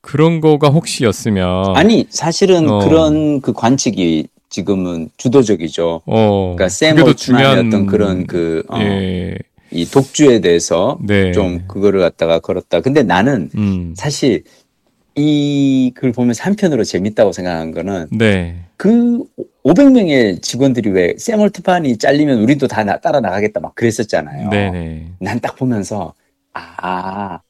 그런 0.00 0.40
거가 0.40 0.68
혹시였으면 0.68 1.76
아니 1.76 2.06
사실은 2.10 2.66
그런 2.80 3.40
그 3.40 3.52
관측이 3.52 4.28
지금은 4.50 5.10
주도적이죠. 5.16 6.02
그러니까 6.06 6.68
세머트만의 6.68 7.66
어떤 7.66 7.86
그런 7.86 8.26
그 8.26 8.62
예. 8.78 9.36
이 9.72 9.84
독주에 9.90 10.40
대해서 10.40 10.98
네. 11.02 11.32
좀 11.32 11.64
그거를 11.66 12.00
갖다가 12.00 12.38
걸었다. 12.38 12.80
근데 12.80 13.02
나는 13.02 13.50
음. 13.56 13.94
사실 13.96 14.44
이 15.16 15.92
글 15.94 16.12
보면서 16.12 16.42
한편으로 16.44 16.84
재밌다고 16.84 17.32
생각한 17.32 17.72
거는 17.72 18.08
네. 18.12 18.56
그 18.76 19.22
500명의 19.64 20.42
직원들이 20.42 20.90
왜 20.90 21.14
세멀트판이 21.16 21.98
잘리면 21.98 22.40
우리도 22.42 22.66
다 22.68 22.84
나, 22.84 22.98
따라 22.98 23.20
나가겠다 23.20 23.60
막 23.60 23.74
그랬었잖아요. 23.74 24.50
난 25.20 25.40
딱 25.40 25.56
보면서 25.56 26.14
아 26.54 27.40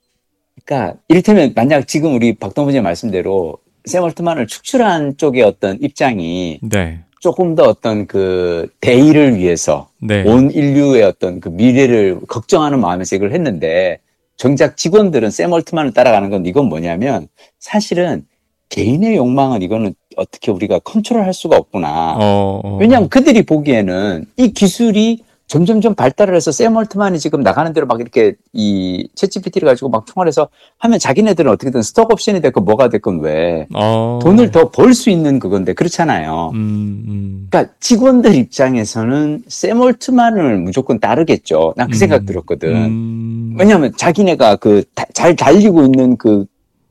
그러니까 0.65 0.99
이를테면 1.09 1.53
만약 1.55 1.87
지금 1.87 2.15
우리 2.15 2.35
박동훈 2.35 2.75
님 2.75 2.83
말씀대로 2.83 3.59
세멀트만을 3.85 4.47
축출한 4.47 5.17
쪽의 5.17 5.43
어떤 5.43 5.79
입장이 5.81 6.61
네. 6.63 7.01
조금 7.21 7.55
더 7.55 7.65
어떤 7.65 8.07
그 8.07 8.69
대의를 8.81 9.37
위해서 9.37 9.89
네. 9.99 10.23
온 10.25 10.51
인류의 10.51 11.03
어떤 11.05 11.41
그 11.41 11.49
미래를 11.49 12.21
걱정하는 12.29 12.81
마음에서 12.81 13.17
이걸 13.17 13.33
했는데 13.33 14.01
정작 14.37 14.77
직원들은 14.77 15.31
샘 15.31 15.53
얼트만을 15.53 15.93
따라가는 15.93 16.31
건 16.31 16.47
이건 16.47 16.67
뭐냐면 16.67 17.29
사실은 17.59 18.27
개인의 18.69 19.17
욕망은 19.17 19.63
이거는 19.63 19.95
어떻게 20.17 20.51
우리가 20.51 20.81
컨트롤할 20.81 21.33
수가 21.33 21.57
없구나. 21.57 22.17
어, 22.19 22.61
어. 22.65 22.77
왜냐하면 22.79 23.09
그들이 23.09 23.43
보기에는 23.43 24.27
이 24.37 24.53
기술이 24.53 25.23
점점점 25.47 25.95
발달을 25.95 26.35
해서 26.35 26.51
샘 26.53 26.75
얼트만이 26.75 27.19
지금 27.19 27.43
나가는 27.43 27.73
대로 27.73 27.87
막 27.87 28.01
이렇게 28.01 28.35
이 28.55 29.09
챗GPT를 29.15 29.65
가지고 29.67 29.91
막 29.91 30.07
총괄해서 30.07 30.49
하면 30.79 30.99
자기네들은 30.99 31.51
어떻게든 31.53 31.83
스톡 31.83 32.11
옵션이 32.13 32.41
됐건 32.41 32.65
뭐가 32.65 32.89
됐건 32.89 33.21
왜 33.21 33.67
어. 33.75 34.19
돈을 34.23 34.51
더 34.51 34.71
벌 34.71 34.95
수 34.95 35.11
있는 35.11 35.39
그건데 35.39 35.75
그렇잖아요. 35.75 36.51
음, 36.55 37.05
음. 37.07 37.47
그러니까 37.51 37.75
직원들 37.81 38.35
입장에서는 38.35 39.45
샘 39.49 39.81
얼트만을 39.81 40.59
무조건 40.59 40.99
따르겠죠. 40.99 41.75
난 41.77 41.91
그 41.91 41.97
생각 41.99 42.23
음, 42.23 42.27
들었거든. 42.27 42.75
음. 42.75 43.57
왜냐하면 43.59 43.93
자기네가 43.97 44.57
그 44.57 44.83
잘 45.13 45.37
달리고 45.37 45.83
있는 45.85 46.17
그 46.17 46.47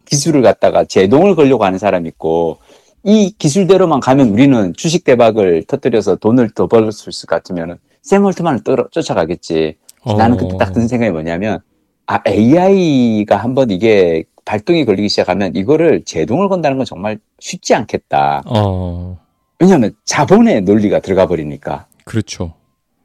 기술을 0.06 0.42
갖다가 0.44 0.84
제동을 0.86 1.36
걸려고 1.36 1.66
하는 1.66 1.80
사람 1.80 2.06
있고 2.06 2.58
이 3.04 3.34
기술대로만 3.38 4.00
가면 4.00 4.30
우리는 4.30 4.74
주식 4.78 5.04
대박을 5.04 5.64
터뜨려서 5.68 6.16
돈을 6.18 6.52
더 6.52 6.68
벌 6.68 6.92
수 6.92 7.10
있을 7.10 7.26
것 7.28 7.36
같으면은 7.38 7.78
샘 8.04 8.24
올트만을 8.24 8.62
쫓아가겠지. 8.92 9.78
어. 10.02 10.14
나는 10.16 10.38
그때 10.38 10.58
딱 10.58 10.74
든 10.74 10.88
생각이 10.88 11.12
뭐냐면, 11.12 11.60
아, 12.06 12.20
AI가 12.28 13.38
한번 13.38 13.72
이게 13.72 14.26
발동이 14.46 14.84
걸리기 14.86 15.08
시작하면 15.08 15.56
이거를 15.56 16.04
제동을 16.04 16.50
건다는 16.50 16.78
건 16.78 16.86
정말 16.86 17.18
쉽지 17.40 17.74
않겠다. 17.74 18.44
어. 18.46 19.18
왜냐하면 19.60 19.96
자본의 20.04 20.62
논리가 20.64 21.00
들어가 21.00 21.26
버리니까. 21.28 21.86
그렇죠. 22.04 22.54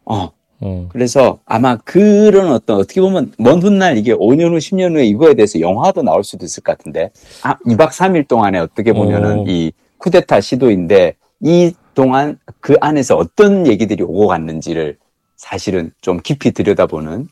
어. 0.04 0.32
어. 0.60 0.88
그래서 0.90 1.38
아마 1.46 1.76
그런 1.76 2.50
어떤 2.50 2.80
어떻게 2.80 3.00
보면 3.00 3.32
먼 3.38 3.62
훗날 3.62 3.96
이게 3.96 4.12
5년 4.12 4.52
후, 4.52 4.58
10년 4.58 4.96
후에 4.96 5.04
이거에 5.06 5.34
대해서 5.34 5.60
영화도 5.60 6.02
나올 6.02 6.24
수도 6.24 6.44
있을 6.44 6.64
것 6.64 6.76
같은데, 6.76 7.10
아, 7.44 7.56
2박 7.58 7.90
3일 7.90 8.26
동안에 8.26 8.58
어떻게 8.58 8.92
보면은 8.92 9.38
어. 9.40 9.44
이 9.46 9.70
쿠데타 9.98 10.40
시도인데 10.40 11.14
이 11.40 11.72
동안 11.98 12.38
그 12.60 12.76
안에서 12.80 13.16
어떤 13.16 13.66
얘기들이 13.66 14.04
오고 14.04 14.28
갔는지를 14.28 14.98
사실은 15.34 15.90
좀 16.00 16.20
깊이 16.22 16.52
들여다보는 16.52 17.26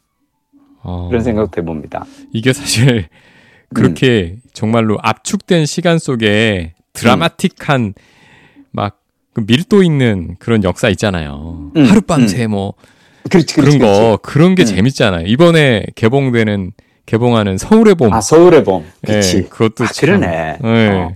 어... 0.83 1.07
그런 1.09 1.23
생각도 1.23 1.63
해봅니다. 1.63 2.05
이게 2.33 2.53
사실 2.53 3.07
그렇게 3.73 4.35
음. 4.35 4.41
정말로 4.53 4.99
압축된 5.01 5.67
시간 5.67 6.01
속에 6.01 6.75
드라마틱한 6.95 7.81
음. 7.81 7.93
막그 8.73 9.45
밀도 9.47 9.85
있는 9.85 10.35
그런 10.41 10.65
역사 10.65 10.89
있잖아요. 10.89 11.71
음. 11.77 11.85
하룻밤새 11.85 12.47
음. 12.47 12.51
뭐 12.51 12.75
그렇지, 13.31 13.55
그렇지, 13.55 13.79
그런 13.79 13.79
거 13.79 14.17
그렇지. 14.17 14.23
그런 14.23 14.55
게 14.57 14.65
음. 14.65 14.67
재밌잖아요. 14.67 15.27
이번에 15.29 15.87
개봉되는 15.95 16.73
개봉하는 17.07 17.57
서울의 17.57 17.95
봄. 17.95 18.13
아 18.13 18.21
서울의 18.21 18.65
봄. 18.65 18.85
그렇지. 19.05 19.37
예, 19.37 19.43
그것도 19.43 19.85
아, 19.85 19.89
그러네. 19.97 20.59
예. 20.65 20.89
어. 20.89 21.15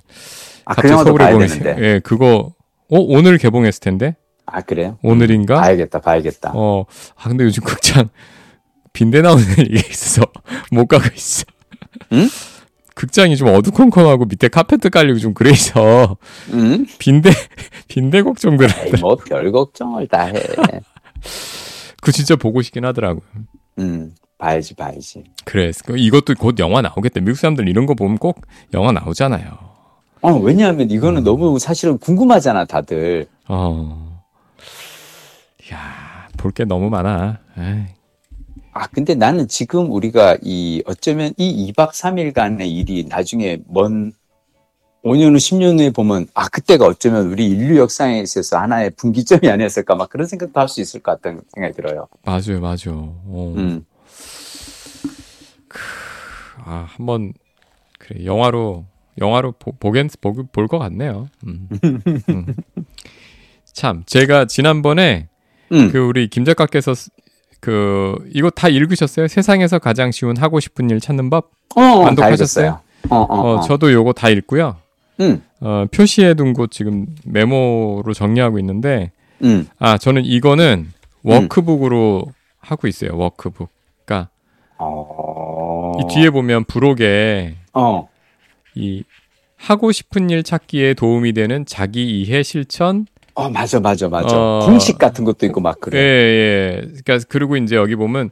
아, 0.67 0.75
그 0.77 0.89
영화도 0.89 1.15
봐야 1.15 1.37
되는데. 1.37 1.77
예, 1.81 1.99
그거 1.99 2.53
어 2.91 2.99
오늘 2.99 3.39
개봉했을 3.39 3.81
텐데. 3.81 4.17
아 4.47 4.61
그래요? 4.63 4.99
오늘인가? 5.03 5.57
음, 5.59 5.61
봐야겠다, 5.63 6.01
봐야겠다. 6.01 6.53
어, 6.55 6.85
아 7.17 7.29
근데 7.29 7.45
요즘 7.45 7.63
극장 7.65 8.09
빈대 8.93 9.23
나오는 9.23 9.45
일이 9.59 9.79
있어서 9.79 10.27
못 10.73 10.87
가고 10.87 11.05
있어. 11.15 11.45
응? 12.13 12.29
극장이 12.97 13.37
좀 13.37 13.49
어두컴컴하고 13.49 14.27
밑에 14.27 14.49
카페트 14.49 14.91
깔리고 14.91 15.19
좀 15.21 15.33
그래서 15.35 16.17
응? 16.53 16.85
빈대 16.99 17.31
빈대 17.89 18.23
걱정들. 18.23 18.69
뭐 19.01 19.17
별 19.17 19.53
걱정을 19.53 20.09
다 20.09 20.25
해. 20.25 20.35
그 22.03 22.13
진짜 22.13 22.35
보고 22.37 22.61
싶긴 22.63 22.85
하더라고요. 22.85 23.23
음, 23.79 24.15
봐야지, 24.39 24.75
봐야지. 24.75 25.25
그래, 25.45 25.71
이것도 25.97 26.35
곧 26.39 26.59
영화 26.59 26.83
나오겠다. 26.83 27.21
미국 27.21 27.37
사람들 27.37 27.69
이런 27.69 27.87
거 27.87 27.95
보면 27.95 28.19
꼭 28.19 28.41
영화 28.75 28.91
나오잖아요. 28.93 29.70
어, 30.23 30.33
왜냐하면 30.39 30.91
이거는 30.91 31.23
음. 31.23 31.25
너무 31.25 31.59
사실은 31.59 31.99
궁금하잖아, 31.99 32.65
다들. 32.67 33.27
어. 33.49 34.21
야, 35.73 36.29
볼 36.37 36.53
게 36.53 36.65
너무 36.65 36.91
많아. 36.91 37.39
에이. 37.59 37.85
아, 38.73 38.87
근데 38.89 39.15
나는 39.15 39.49
지금 39.49 39.91
우리가 39.91 40.37
이 40.43 40.83
어쩌면 40.87 41.33
이 41.37 41.73
2박 41.73 41.91
3일간의 41.93 42.69
일이 42.71 43.05
나중에 43.09 43.59
먼 43.67 44.13
5년 45.03 45.33
후, 45.33 45.37
10년 45.37 45.79
후에 45.79 45.91
보면 45.91 46.27
아, 46.35 46.49
그때가 46.49 46.85
어쩌면 46.87 47.31
우리 47.33 47.47
인류 47.49 47.79
역사에 47.79 48.21
있어서 48.21 48.59
하나의 48.59 48.91
분기점이 48.91 49.49
아니었을까 49.51 49.95
막 49.95 50.11
그런 50.11 50.27
생각도 50.27 50.61
할 50.61 50.69
수 50.69 50.81
있을 50.83 51.01
것 51.01 51.13
같다는 51.13 51.41
생각이 51.55 51.75
들어요. 51.75 52.07
맞아요, 52.25 52.61
맞아요. 52.61 53.17
어. 53.27 53.55
음. 53.57 53.85
아, 56.65 56.87
한번 56.91 57.33
그래 57.99 58.25
영화로 58.25 58.85
영화로 59.21 59.53
보, 59.53 59.73
보겐 59.73 60.09
볼것 60.21 60.81
같네요. 60.81 61.29
음. 61.47 61.69
음. 62.29 62.47
참 63.73 64.03
제가 64.07 64.47
지난번에 64.47 65.29
음. 65.73 65.91
그 65.91 65.99
우리 65.99 66.29
김 66.29 66.45
작가께서 66.45 66.93
그 67.61 68.17
이거 68.33 68.51
다 68.51 68.69
읽으셨어요? 68.69 69.29
세상에서 69.29 69.79
가장 69.79 70.11
쉬운 70.11 70.37
하고 70.37 70.61
싶은 70.61 70.91
일 70.91 71.01
찾는 71.01 71.31
법 71.31 71.51
어, 71.77 72.03
만독하셨어요? 72.03 72.81
어, 73.11 73.17
어, 73.17 73.25
어, 73.25 73.55
어, 73.57 73.61
저도 73.61 73.93
요거 73.93 74.15
다 74.15 74.29
읽고요. 74.31 74.77
음. 75.21 75.43
어, 75.61 75.85
표시해둔 75.93 76.55
곳 76.55 76.71
지금 76.71 77.07
메모로 77.25 78.13
정리하고 78.15 78.59
있는데 78.59 79.13
음. 79.45 79.69
아 79.79 79.99
저는 79.99 80.25
이거는 80.25 80.91
워크북으로 81.23 82.25
음. 82.27 82.33
하고 82.59 82.89
있어요. 82.89 83.17
워크북. 83.17 83.69
그러니까 84.05 84.31
어... 84.79 85.93
이 85.99 86.15
뒤에 86.15 86.31
보면 86.31 86.65
부록에 86.65 87.57
어. 87.75 88.09
이 88.81 89.05
하고 89.57 89.93
싶은 89.93 90.31
일 90.31 90.43
찾기에 90.43 90.95
도움이 90.95 91.33
되는 91.35 91.67
자기 91.67 92.21
이해 92.21 92.43
실천 92.43 93.07
어 93.35 93.49
맞아 93.49 93.79
맞아 93.79 94.09
맞아 94.09 94.37
어, 94.37 94.67
공식 94.67 94.99
같은 94.99 95.25
것도 95.25 95.47
있고 95.47 95.61
막 95.61 95.81
그래. 95.81 95.99
예, 95.99 96.03
예. 96.03 96.81
그러니까 96.81 97.27
그리고 97.29 97.57
이제 97.57 97.77
여기 97.77 97.95
보면 97.95 98.31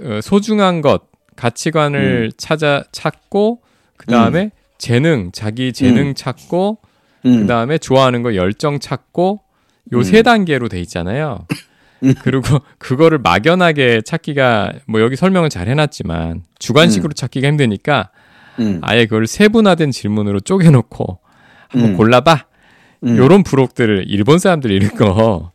어, 0.00 0.20
소중한 0.22 0.80
것 0.80 1.02
가치관을 1.36 2.30
음. 2.30 2.36
찾아 2.36 2.84
찾고 2.92 3.60
그 3.96 4.06
다음에 4.06 4.44
음. 4.44 4.50
재능 4.78 5.30
자기 5.32 5.72
재능 5.72 6.08
음. 6.08 6.14
찾고 6.14 6.78
음. 7.26 7.40
그 7.40 7.46
다음에 7.46 7.78
좋아하는 7.78 8.22
거 8.22 8.34
열정 8.34 8.78
찾고 8.78 9.40
요세 9.92 10.18
음. 10.18 10.22
단계로 10.22 10.68
돼 10.68 10.80
있잖아요. 10.80 11.46
음. 12.02 12.14
그리고 12.22 12.58
그거를 12.78 13.18
막연하게 13.18 14.02
찾기가 14.02 14.72
뭐 14.86 15.00
여기 15.00 15.16
설명을 15.16 15.48
잘 15.50 15.68
해놨지만 15.68 16.42
주관식으로 16.58 17.12
찾기가 17.12 17.48
힘드니까 17.48 18.10
음. 18.60 18.78
아예 18.82 19.04
그걸 19.06 19.26
세분화된 19.26 19.90
질문으로 19.90 20.40
쪼개놓고 20.40 21.18
한번 21.68 21.90
음. 21.90 21.96
골라봐. 21.96 22.46
음. 23.04 23.16
요런 23.18 23.42
부록들을 23.42 24.04
일본 24.08 24.38
사람들 24.38 24.70
읽은 24.70 24.96
거 24.96 25.52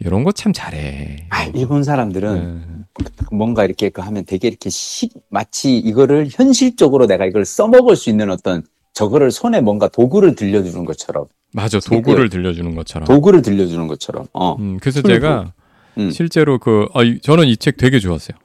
이런 0.00 0.24
거 0.24 0.32
참 0.32 0.52
잘해. 0.52 1.26
아, 1.30 1.44
일본 1.54 1.82
사람들은 1.84 2.30
음. 2.34 2.84
뭔가 3.30 3.64
이렇게 3.64 3.90
그 3.90 4.00
하면 4.00 4.24
되게 4.24 4.48
이렇게 4.48 4.70
시, 4.70 5.10
마치 5.28 5.76
이거를 5.76 6.28
현실적으로 6.30 7.06
내가 7.06 7.26
이걸 7.26 7.44
써먹을 7.44 7.94
수 7.96 8.08
있는 8.10 8.30
어떤 8.30 8.62
저거를 8.94 9.30
손에 9.30 9.60
뭔가 9.60 9.86
도구를 9.88 10.34
들려주는 10.34 10.84
것처럼. 10.84 11.26
맞아, 11.52 11.78
도구를 11.78 12.28
들려주는 12.30 12.74
것처럼. 12.74 13.06
도구를 13.06 13.42
들려주는 13.42 13.86
것처럼. 13.86 14.26
어. 14.32 14.56
음, 14.58 14.78
그래서 14.80 15.02
제가 15.02 15.52
음. 15.98 16.10
실제로 16.10 16.58
그, 16.58 16.86
아, 16.94 17.00
저는 17.22 17.46
이 17.46 17.56
책 17.56 17.76
되게 17.76 17.98
좋았어요. 18.00 18.36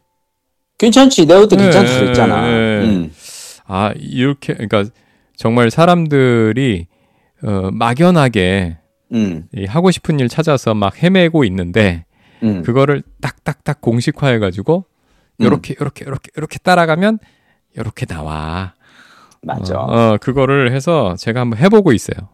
괜찮지. 0.77 1.25
내가 1.25 1.41
그때 1.41 1.55
괜찮다 1.55 1.91
네, 1.91 1.99
그랬잖아. 1.99 2.41
네. 2.47 2.51
음. 2.85 3.11
아, 3.73 3.91
이렇게, 3.97 4.53
그러니까 4.53 4.85
정말 5.35 5.71
사람들이 5.71 6.85
어, 7.41 7.71
막연하게 7.71 8.77
음. 9.13 9.47
이 9.51 9.65
하고 9.65 9.89
싶은 9.89 10.19
일 10.19 10.29
찾아서 10.29 10.75
막 10.75 11.01
헤매고 11.01 11.43
있는데 11.45 12.05
음. 12.43 12.61
그거를 12.61 13.01
딱딱딱 13.19 13.81
공식화해 13.81 14.37
가지고 14.37 14.85
요렇게 15.41 15.75
요렇게 15.81 16.05
요렇게 16.05 16.31
요렇게 16.37 16.59
따라가면 16.59 17.17
요렇게 17.75 18.05
나와. 18.05 18.75
맞아. 19.41 19.79
어, 19.79 20.13
어, 20.13 20.17
그거를 20.21 20.71
해서 20.71 21.15
제가 21.17 21.39
한번 21.39 21.57
해보고 21.57 21.93
있어요. 21.93 22.29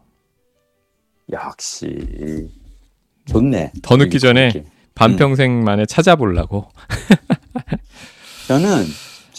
역시 1.32 2.50
좋네. 3.24 3.72
더 3.82 3.96
늦기 3.96 4.20
전에 4.20 4.52
반평생 4.94 5.64
만에 5.64 5.86
찾아보려고. 5.86 6.68
저는 8.46 8.84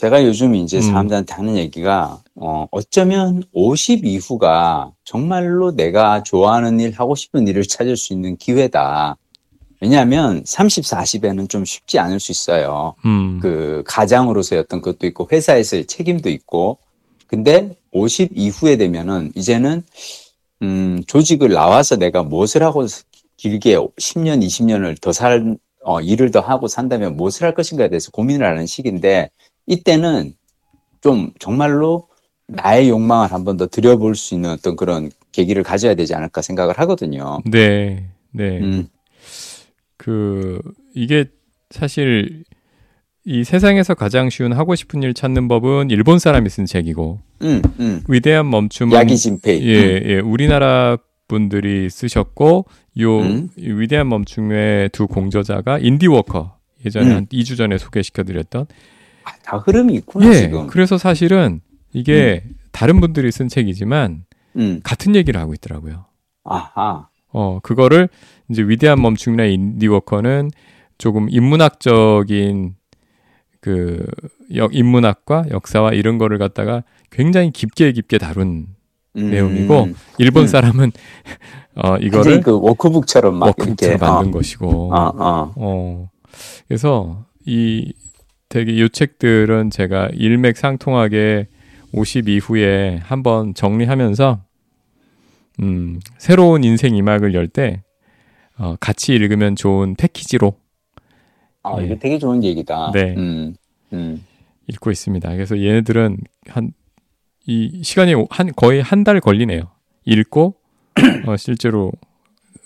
제가 0.01 0.25
요즘 0.25 0.55
이제 0.55 0.77
음. 0.77 0.81
사람들한테 0.81 1.35
하는 1.35 1.57
얘기가 1.57 2.23
어, 2.33 2.65
어쩌면 2.71 3.43
50 3.53 4.03
이후가 4.03 4.93
정말로 5.03 5.75
내가 5.75 6.23
좋아하는 6.23 6.79
일, 6.79 6.91
하고 6.93 7.13
싶은 7.13 7.47
일을 7.47 7.67
찾을 7.67 7.95
수 7.95 8.11
있는 8.11 8.35
기회다. 8.35 9.15
왜냐하면 9.79 10.41
30, 10.43 10.85
40에는 10.85 11.47
좀 11.49 11.65
쉽지 11.65 11.99
않을 11.99 12.19
수 12.19 12.31
있어요. 12.31 12.95
음. 13.05 13.37
그 13.43 13.83
가장으로서의 13.85 14.61
어떤 14.61 14.81
것도 14.81 15.05
있고 15.05 15.27
회사에서의 15.31 15.85
책임도 15.85 16.29
있고. 16.29 16.79
근데 17.27 17.75
50 17.91 18.31
이후에 18.33 18.77
되면은 18.77 19.33
이제는 19.35 19.83
음, 20.63 21.03
조직을 21.05 21.49
나와서 21.49 21.97
내가 21.97 22.23
무엇을 22.23 22.63
하고 22.63 22.87
길게 23.37 23.75
10년, 23.75 24.43
20년을 24.43 24.99
더 24.99 25.11
살, 25.11 25.57
어, 25.83 26.01
일을 26.01 26.31
더 26.31 26.39
하고 26.39 26.67
산다면 26.67 27.17
무엇을 27.17 27.43
할 27.43 27.53
것인가에 27.53 27.89
대해서 27.89 28.09
고민을 28.09 28.47
하는 28.47 28.65
시기인데 28.65 29.29
이때는 29.67 30.33
좀 31.01 31.31
정말로 31.39 32.07
나의 32.47 32.89
욕망을 32.89 33.31
한 33.31 33.43
번 33.43 33.57
더 33.57 33.67
들여볼 33.67 34.15
수 34.15 34.33
있는 34.35 34.49
어떤 34.51 34.75
그런 34.75 35.09
계기를 35.31 35.63
가져야 35.63 35.95
되지 35.95 36.13
않을까 36.13 36.41
생각을 36.41 36.77
하거든요. 36.79 37.39
네, 37.45 38.09
네. 38.31 38.59
음. 38.59 38.87
그 39.97 40.59
이게 40.93 41.25
사실 41.69 42.43
이 43.23 43.43
세상에서 43.43 43.93
가장 43.93 44.29
쉬운 44.29 44.51
하고 44.51 44.75
싶은 44.75 45.03
일 45.03 45.13
찾는 45.13 45.47
법은 45.47 45.89
일본 45.91 46.17
사람이 46.19 46.49
쓴 46.49 46.65
책이고 46.65 47.19
음, 47.43 47.61
음. 47.79 48.03
위대한 48.07 48.49
멈춤은 48.49 48.93
야기진페이 48.97 49.61
예, 49.67 49.97
음. 49.97 50.01
예, 50.05 50.19
우리나라 50.19 50.97
분들이 51.27 51.89
쓰셨고 51.89 52.65
요 52.99 53.19
음. 53.19 53.49
위대한 53.57 54.09
멈춤의 54.09 54.89
두 54.89 55.07
공저자가 55.07 55.77
인디워커 55.79 56.57
예전에 56.83 57.11
음. 57.11 57.15
한 57.15 57.25
2주 57.27 57.55
전에 57.57 57.77
소개시켜 57.77 58.23
드렸던 58.23 58.65
아, 59.23 59.31
다 59.43 59.57
흐름이 59.57 59.93
있구나 59.95 60.27
예, 60.27 60.33
지금. 60.33 60.67
그래서 60.67 60.97
사실은 60.97 61.61
이게 61.93 62.43
음. 62.45 62.55
다른 62.71 62.99
분들이 62.99 63.31
쓴 63.31 63.47
책이지만 63.47 64.25
음. 64.57 64.79
같은 64.83 65.15
얘기를 65.15 65.39
하고 65.39 65.53
있더라고요. 65.53 66.05
아하. 66.43 67.07
어 67.33 67.59
그거를 67.63 68.09
이제 68.49 68.61
위대한 68.61 69.01
멈춤이나 69.01 69.45
인디워커는 69.45 70.51
조금 70.97 71.27
인문학적인 71.29 72.75
그 73.61 74.05
역, 74.55 74.75
인문학과 74.75 75.45
역사와 75.49 75.93
이런 75.93 76.17
거를 76.17 76.37
갖다가 76.37 76.83
굉장히 77.09 77.51
깊게 77.51 77.91
깊게 77.93 78.17
다룬 78.17 78.67
음. 79.17 79.29
내용이고 79.29 79.89
일본 80.17 80.43
음. 80.43 80.47
사람은 80.47 80.91
어 81.75 81.97
이거를 81.97 82.41
그 82.41 82.59
워크북처럼 82.59 83.35
막 83.35 83.47
워크북처럼 83.47 83.99
만든 83.99 84.29
어. 84.29 84.31
것이고 84.31 84.93
어, 84.93 85.11
어. 85.17 85.53
어 85.55 86.09
그래서 86.67 87.25
이 87.45 87.93
되게 88.51 88.73
이 88.73 88.89
책들은 88.89 89.71
제가 89.71 90.09
일맥상통하게 90.13 91.47
50 91.93 92.29
이후에 92.29 92.99
한번 93.03 93.55
정리하면서 93.55 94.43
음, 95.61 95.99
새로운 96.19 96.63
인생 96.65 96.95
이막을 96.95 97.33
열 97.33 97.47
때 97.47 97.83
어, 98.57 98.75
같이 98.79 99.13
읽으면 99.13 99.55
좋은 99.55 99.95
패키지로 99.95 100.53
아, 101.63 101.77
예. 101.79 101.85
이거 101.85 101.95
되게 101.95 102.19
좋은 102.19 102.43
얘기다. 102.43 102.91
네. 102.93 103.15
음, 103.17 103.55
음. 103.93 104.25
읽고 104.67 104.91
있습니다. 104.91 105.29
그래서 105.33 105.57
얘네들은 105.59 106.17
한 106.47 106.73
이 107.47 107.81
시간이 107.83 108.13
한 108.29 108.51
거의 108.55 108.81
한 108.83 109.03
달 109.03 109.19
걸리네요. 109.19 109.63
읽고 110.05 110.55
어, 111.27 111.37
실제로 111.37 111.91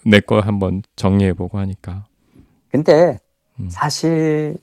내 0.05 0.19
거 0.21 0.41
한번 0.41 0.83
정리해 0.97 1.33
보고 1.33 1.59
하니까. 1.59 2.05
근데 2.69 3.19
음. 3.59 3.69
사실 3.69 4.57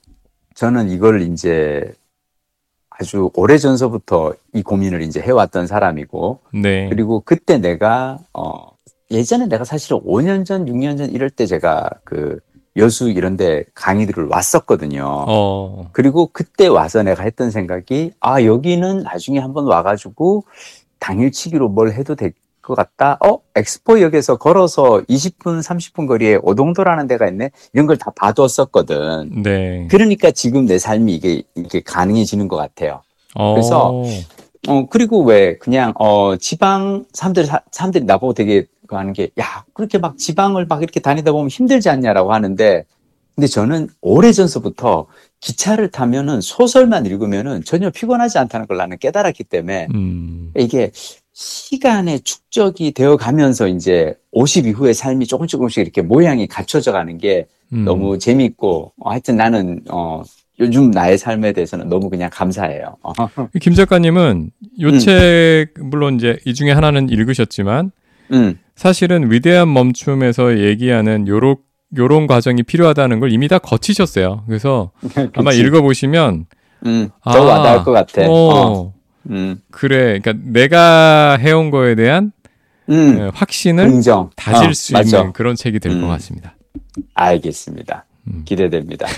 저는 0.55 0.90
이걸 0.90 1.22
이제 1.22 1.92
아주 2.90 3.30
오래 3.34 3.59
전서부터 3.59 4.34
이 4.55 4.62
고민을 4.62 5.03
이제 5.03 5.20
해왔던 5.20 5.66
사람이고, 5.66 6.40
네. 6.55 6.88
그리고 6.88 7.20
그때 7.24 7.59
내가 7.59 8.18
어 8.32 8.72
예전에 9.11 9.46
내가 9.46 9.64
사실 9.64 9.94
5년 9.96 10.44
전, 10.44 10.66
6년 10.66 10.98
전 10.98 11.11
이럴 11.11 11.30
때 11.30 11.46
제가 11.46 11.90
그 12.05 12.38
여수 12.76 13.11
이런데 13.11 13.64
강의들을 13.74 14.28
왔었거든요. 14.28 15.05
어. 15.05 15.88
그리고 15.92 16.30
그때 16.32 16.66
와서 16.66 17.03
내가 17.03 17.22
했던 17.22 17.50
생각이 17.50 18.12
아 18.20 18.42
여기는 18.42 19.03
나중에 19.03 19.38
한번 19.38 19.66
와가지고 19.66 20.44
당일치기로 20.98 21.68
뭘 21.68 21.92
해도 21.92 22.14
될 22.14 22.32
것 22.62 22.74
같다. 22.74 23.18
어 23.24 23.38
엑스포역에서 23.56 24.36
걸어서 24.36 25.02
20분, 25.08 25.62
30분 25.62 26.06
거리에 26.06 26.38
오동도라는 26.42 27.06
데가 27.08 27.28
있네. 27.28 27.50
이런 27.72 27.86
걸 27.86 27.96
다 27.96 28.10
봐두었었거든. 28.16 29.42
네. 29.42 29.86
그러니까 29.90 30.30
지금 30.30 30.66
내 30.66 30.78
삶이 30.78 31.14
이게 31.14 31.42
이게 31.54 31.80
가능해지는 31.80 32.48
것 32.48 32.56
같아요. 32.56 33.02
어. 33.34 33.52
그래서 33.54 34.02
어 34.68 34.86
그리고 34.88 35.22
왜 35.24 35.58
그냥 35.58 35.92
어 35.98 36.36
지방 36.36 37.04
사람들 37.12 37.46
사람들이 37.70 38.04
나보고 38.04 38.34
되게 38.34 38.66
그 38.86 38.96
하는 38.96 39.12
게, 39.14 39.30
야, 39.40 39.64
그렇게 39.72 39.96
막 39.96 40.18
지방을 40.18 40.66
막 40.66 40.82
이렇게 40.82 41.00
다니다 41.00 41.32
보면 41.32 41.48
힘들지 41.48 41.88
않냐라고 41.88 42.34
하는데, 42.34 42.84
근데 43.34 43.46
저는 43.46 43.88
오래 44.02 44.32
전서부터 44.32 45.06
기차를 45.40 45.90
타면은 45.90 46.42
소설만 46.42 47.06
읽으면은 47.06 47.64
전혀 47.64 47.88
피곤하지 47.88 48.36
않다는 48.36 48.66
걸 48.66 48.76
나는 48.76 48.98
깨달았기 48.98 49.44
때문에, 49.44 49.88
음. 49.94 50.52
이게 50.58 50.90
시간의 51.32 52.20
축적이 52.20 52.92
되어 52.92 53.16
가면서 53.16 53.68
이제 53.68 54.14
50 54.32 54.66
이후의 54.66 54.94
삶이 54.94 55.26
조금 55.26 55.46
조금씩 55.46 55.82
이렇게 55.82 56.02
모양이 56.02 56.46
갖춰져 56.46 56.92
가는 56.92 57.18
게 57.18 57.46
음. 57.72 57.84
너무 57.84 58.18
재미있고, 58.18 58.92
어, 58.98 59.10
하여튼 59.10 59.36
나는, 59.36 59.80
어, 59.90 60.22
요즘 60.60 60.90
나의 60.90 61.18
삶에 61.18 61.52
대해서는 61.52 61.88
너무 61.88 62.10
그냥 62.10 62.28
감사해요. 62.32 62.96
김 63.60 63.74
작가님은 63.74 64.50
요책 64.80 65.74
음. 65.78 65.90
물론 65.90 66.16
이제 66.16 66.38
이 66.44 66.54
중에 66.54 66.70
하나는 66.70 67.08
읽으셨지만 67.08 67.90
음. 68.32 68.58
사실은 68.76 69.32
위대한 69.32 69.72
멈춤에서 69.72 70.58
얘기하는 70.60 71.26
요런 71.26 71.56
요런 71.96 72.26
과정이 72.26 72.62
필요하다는 72.62 73.20
걸 73.20 73.32
이미 73.32 73.48
다 73.48 73.58
거치셨어요. 73.58 74.44
그래서 74.46 74.92
아마 75.34 75.52
읽어보시면 75.52 76.46
음, 76.86 77.08
더 77.22 77.30
아, 77.30 77.40
와닿을 77.40 77.84
것 77.84 77.92
같아. 77.92 78.22
어, 78.28 78.32
어. 78.32 78.94
음. 79.30 79.60
그래, 79.70 80.18
그러니까 80.18 80.34
내가 80.44 81.36
해온 81.36 81.70
거에 81.70 81.94
대한 81.94 82.32
음. 82.88 83.16
네, 83.16 83.30
확신을 83.32 83.88
인정. 83.90 84.30
다질 84.36 84.70
어, 84.70 84.72
수 84.72 84.92
맞아. 84.92 85.18
있는 85.18 85.32
그런 85.32 85.54
책이 85.56 85.78
될것 85.78 86.02
음. 86.02 86.08
같습니다. 86.08 86.56
알겠습니다. 87.14 88.04
음. 88.28 88.42
기대됩니다. 88.44 89.06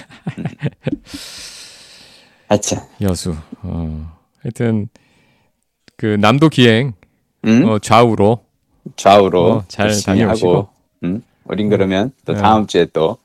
하여튼 2.48 2.78
여수. 3.00 3.34
어, 3.62 4.12
하여튼 4.42 4.88
그 5.96 6.06
남도 6.06 6.48
기행 6.50 6.92
음? 7.46 7.64
어, 7.64 7.78
좌우로 7.78 8.44
좌우로 8.96 9.52
어, 9.52 9.64
잘 9.68 9.90
다녀오시고 10.02 10.68
음, 11.04 11.22
어린 11.46 11.68
그러면 11.68 12.12
또 12.24 12.34
네. 12.34 12.40
다음 12.40 12.66
주에 12.66 12.86
또 12.92 13.18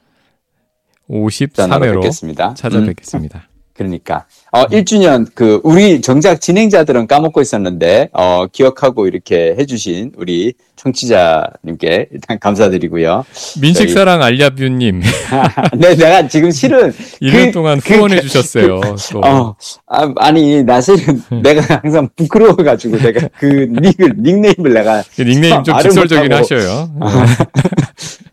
53회로 1.09 1.95
뵙겠습니다. 1.95 2.53
찾아뵙겠습니다. 2.53 3.48
음. 3.79 3.89
그러니까 3.89 4.25
어 4.51 4.65
1주년 4.65 5.27
그 5.33 5.61
우리 5.63 6.01
정작 6.01 6.41
진행자들은 6.41 7.07
까먹고 7.07 7.41
있었는데 7.41 8.09
어 8.13 8.45
기억하고 8.51 9.07
이렇게 9.07 9.55
해 9.57 9.65
주신 9.65 10.11
우리 10.17 10.53
청취자님께 10.75 12.09
일단 12.11 12.39
감사드리고요. 12.39 13.25
민식 13.61 13.89
사랑 13.89 14.21
알야뷰님. 14.21 15.01
네, 15.77 15.95
내가 15.95 16.27
지금 16.27 16.51
실은 16.51 16.91
1년 17.21 17.45
그, 17.47 17.51
동안 17.51 17.81
그 17.81 17.95
후원해 17.95 18.17
그, 18.17 18.21
주셨어요. 18.23 18.79
그, 18.81 19.19
어, 19.19 19.55
아, 19.87 20.13
아니 20.17 20.63
나 20.63 20.79
실은 20.79 21.21
내가 21.41 21.81
항상 21.81 22.09
부끄러워 22.15 22.55
가지고 22.55 22.97
내가 22.97 23.27
그 23.37 23.45
닉을 23.45 24.15
닉네임을 24.17 24.73
내가 24.73 25.03
그 25.15 25.21
닉네임 25.23 25.63
좀 25.63 25.77
직설적인 25.79 26.31
하셔요. 26.31 26.89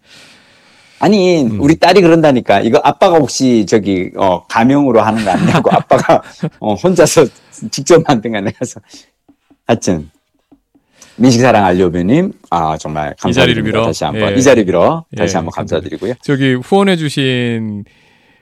어. 1.00 1.04
아니 1.04 1.42
음. 1.42 1.60
우리 1.60 1.76
딸이 1.76 2.00
그런다니까 2.00 2.60
이거 2.60 2.80
아빠가 2.82 3.18
혹시 3.18 3.66
저기 3.66 4.10
어 4.16 4.44
가명으로 4.46 5.00
하는 5.00 5.24
거 5.24 5.30
아니냐고 5.30 5.70
아빠가 5.74 6.22
어 6.58 6.74
혼자서 6.74 7.26
직접 7.70 8.02
만든 8.06 8.32
거 8.32 8.38
아니라서 8.38 8.80
하여튼 9.66 10.10
민식사랑 11.16 11.64
알료배님 11.64 12.32
아 12.50 12.76
정말 12.78 13.14
감사드립니다 13.18 13.82
다시 13.82 14.04
한번 14.04 14.32
예. 14.32 14.36
이 14.36 14.42
자리 14.42 14.64
빌어 14.64 15.04
다시 15.16 15.34
예. 15.34 15.36
한번 15.38 15.52
감사드리고요 15.52 16.14
저기 16.22 16.54
후원해주신 16.54 17.84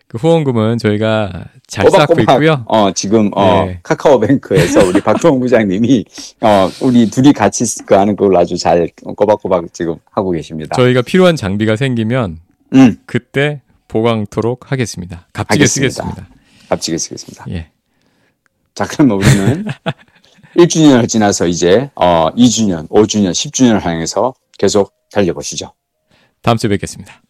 그 0.08 0.18
후원금은 0.18 0.78
저희가 0.78 1.46
잘 1.66 1.90
쌓고 1.90 2.20
있고요. 2.20 2.64
어 2.66 2.92
지금 2.92 3.30
어 3.34 3.64
네. 3.66 3.80
카카오뱅크에서 3.82 4.86
우리 4.86 5.00
박동훈 5.02 5.40
부장님이 5.40 6.04
어 6.40 6.70
우리 6.82 7.10
둘이 7.10 7.32
같이 7.32 7.64
하는 7.88 8.14
걸 8.16 8.36
아주 8.36 8.56
잘 8.56 8.88
꼬박꼬박 9.16 9.72
지금 9.72 9.96
하고 10.10 10.30
계십니다. 10.30 10.76
저희가 10.76 11.02
필요한 11.02 11.36
장비가 11.36 11.76
생기면 11.76 12.38
음. 12.74 12.96
그때 13.06 13.62
보강토록 13.88 14.70
하겠습니다. 14.70 15.26
값지게 15.32 15.62
하겠습니다. 15.62 15.92
쓰겠습니다. 15.94 16.28
값지게 16.68 16.98
쓰겠습니다. 16.98 17.44
예. 17.50 17.70
자 18.74 18.86
그럼 18.86 19.12
우리는 19.12 19.64
1주년을 20.56 21.08
지나서 21.08 21.46
이제 21.46 21.90
어 21.94 22.30
2주년, 22.36 22.88
5주년, 22.88 23.32
10주년을 23.32 23.80
향해서 23.80 24.34
계속 24.58 24.92
달려보시죠. 25.10 25.72
다음 26.42 26.56
주에 26.56 26.68
뵙겠습니다. 26.70 27.22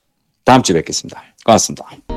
다음 0.44 0.62
주에 0.62 0.74
뵙겠습니다. 0.74 1.22
고맙습니다. 1.44 2.13